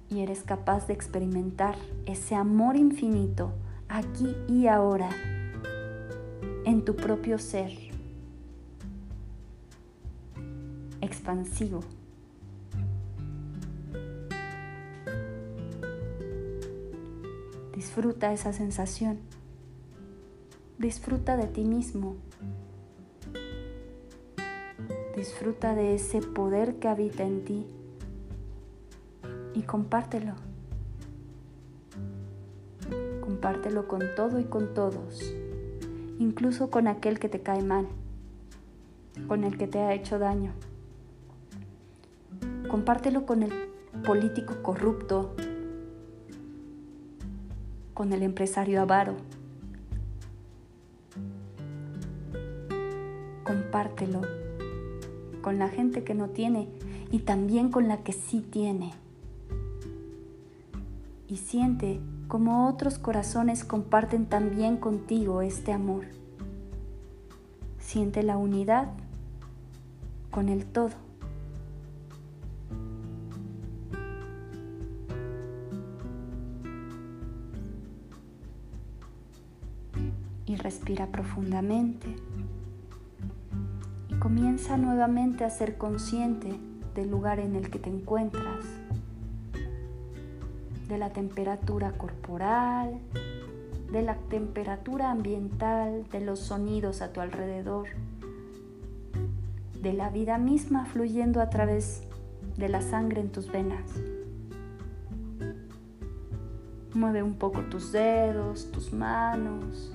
Y 0.10 0.22
eres 0.22 0.42
capaz 0.42 0.88
de 0.88 0.94
experimentar 0.94 1.76
ese 2.08 2.34
amor 2.34 2.76
infinito 2.76 3.54
aquí 3.88 4.36
y 4.48 4.66
ahora 4.66 5.12
en 6.66 6.84
tu 6.84 6.96
propio 6.96 7.38
ser, 7.38 7.72
expansivo. 11.02 11.82
Disfruta 17.76 18.34
esa 18.34 18.52
sensación. 18.52 19.20
Disfruta 20.80 21.38
de 21.38 21.46
ti 21.46 21.64
mismo. 21.64 22.16
Disfruta 25.20 25.76
de 25.76 25.96
ese 25.96 26.22
poder 26.22 26.76
que 26.76 26.88
habita 26.88 27.26
en 27.26 27.44
ti 27.44 27.66
y 29.54 29.64
compártelo. 29.64 30.32
Compártelo 33.20 33.86
con 33.86 34.00
todo 34.16 34.40
y 34.40 34.46
con 34.46 34.74
todos, 34.74 35.36
incluso 36.20 36.70
con 36.70 36.88
aquel 36.88 37.20
que 37.20 37.28
te 37.28 37.42
cae 37.42 37.62
mal, 37.62 37.90
con 39.28 39.44
el 39.44 39.58
que 39.58 39.68
te 39.68 39.80
ha 39.80 39.94
hecho 39.94 40.20
daño. 40.20 40.54
Compártelo 42.70 43.26
con 43.26 43.44
el 43.44 43.52
político 44.06 44.64
corrupto, 44.64 45.36
con 47.94 48.14
el 48.14 48.24
empresario 48.24 48.82
avaro. 48.82 49.18
Compártelo 53.44 54.49
con 55.42 55.60
la 55.60 55.70
gente 55.70 56.04
que 56.04 56.14
no 56.14 56.30
tiene 56.30 56.68
y 57.12 57.20
también 57.20 57.70
con 57.70 57.88
la 57.88 58.04
que 58.04 58.14
sí 58.14 58.42
tiene. 58.42 58.92
Y 61.28 61.38
siente 61.38 62.00
como 62.28 62.68
otros 62.68 63.00
corazones 63.00 63.64
comparten 63.64 64.26
también 64.26 64.78
contigo 64.78 65.42
este 65.42 65.74
amor. 65.74 66.06
Siente 67.80 68.24
la 68.24 68.38
unidad 68.38 68.90
con 70.32 70.50
el 70.50 70.66
todo. 70.66 70.92
Y 80.46 80.56
respira 80.56 81.08
profundamente 81.08 82.16
comienza 84.30 84.78
nuevamente 84.78 85.44
a 85.44 85.50
ser 85.50 85.80
consciente 85.80 86.56
del 86.94 87.10
lugar 87.10 87.40
en 87.40 87.56
el 87.56 87.72
que 87.72 87.80
te 87.80 87.90
encuentras, 87.90 88.64
de 90.88 91.00
la 91.00 91.10
temperatura 91.10 91.94
corporal, 91.94 93.00
de 93.92 94.04
la 94.04 94.18
temperatura 94.30 95.10
ambiental, 95.10 96.06
de 96.12 96.22
los 96.22 96.38
sonidos 96.42 97.02
a 97.02 97.12
tu 97.12 97.22
alrededor, 97.22 97.88
de 99.82 99.94
la 99.94 100.12
vida 100.12 100.38
misma 100.38 100.86
fluyendo 100.86 101.42
a 101.42 101.50
través 101.50 102.04
de 102.56 102.70
la 102.70 102.84
sangre 102.84 103.22
en 103.22 103.32
tus 103.32 103.52
venas. 103.52 103.90
Mueve 106.94 107.24
un 107.24 107.34
poco 107.34 107.62
tus 107.62 107.92
dedos, 107.92 108.72
tus 108.72 108.94
manos, 108.94 109.92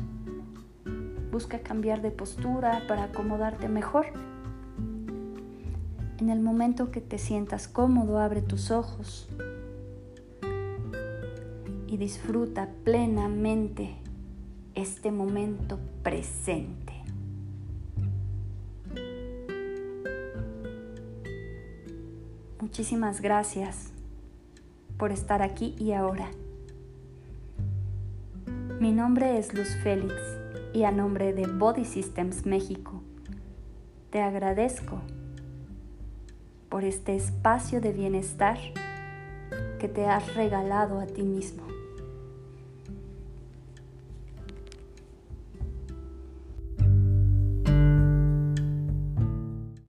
Busca 1.35 1.59
cambiar 1.59 2.01
de 2.01 2.13
postura 2.13 2.85
para 2.87 3.03
acomodarte 3.03 3.69
mejor. 3.69 4.07
En 6.21 6.31
el 6.31 6.39
momento 6.39 6.93
que 6.93 7.01
te 7.01 7.19
sientas 7.19 7.67
cómodo, 7.67 8.21
abre 8.21 8.41
tus 8.41 8.71
ojos 8.71 9.29
y 11.89 11.97
disfruta 11.97 12.69
plenamente 12.85 13.97
este 14.77 15.11
momento 15.11 15.81
presente. 16.05 16.93
Muchísimas 22.61 23.21
gracias 23.21 23.91
por 24.97 25.11
estar 25.11 25.43
aquí 25.43 25.75
y 25.81 25.95
ahora. 25.95 26.31
Mi 28.79 28.93
nombre 28.93 29.37
es 29.37 29.53
Luz 29.53 29.75
Félix 29.83 30.15
y 30.75 30.83
a 30.83 30.91
nombre 30.91 31.33
de 31.33 31.47
Body 31.47 31.85
Systems 31.85 32.47
México, 32.47 33.01
te 34.11 34.21
agradezco 34.21 35.01
por 36.69 36.83
este 36.83 37.15
espacio 37.15 37.81
de 37.81 37.93
bienestar 37.93 38.59
que 39.79 39.87
te 39.87 40.07
has 40.07 40.35
regalado 40.35 40.99
a 40.99 41.07
ti 41.07 41.23
mismo. 41.23 41.74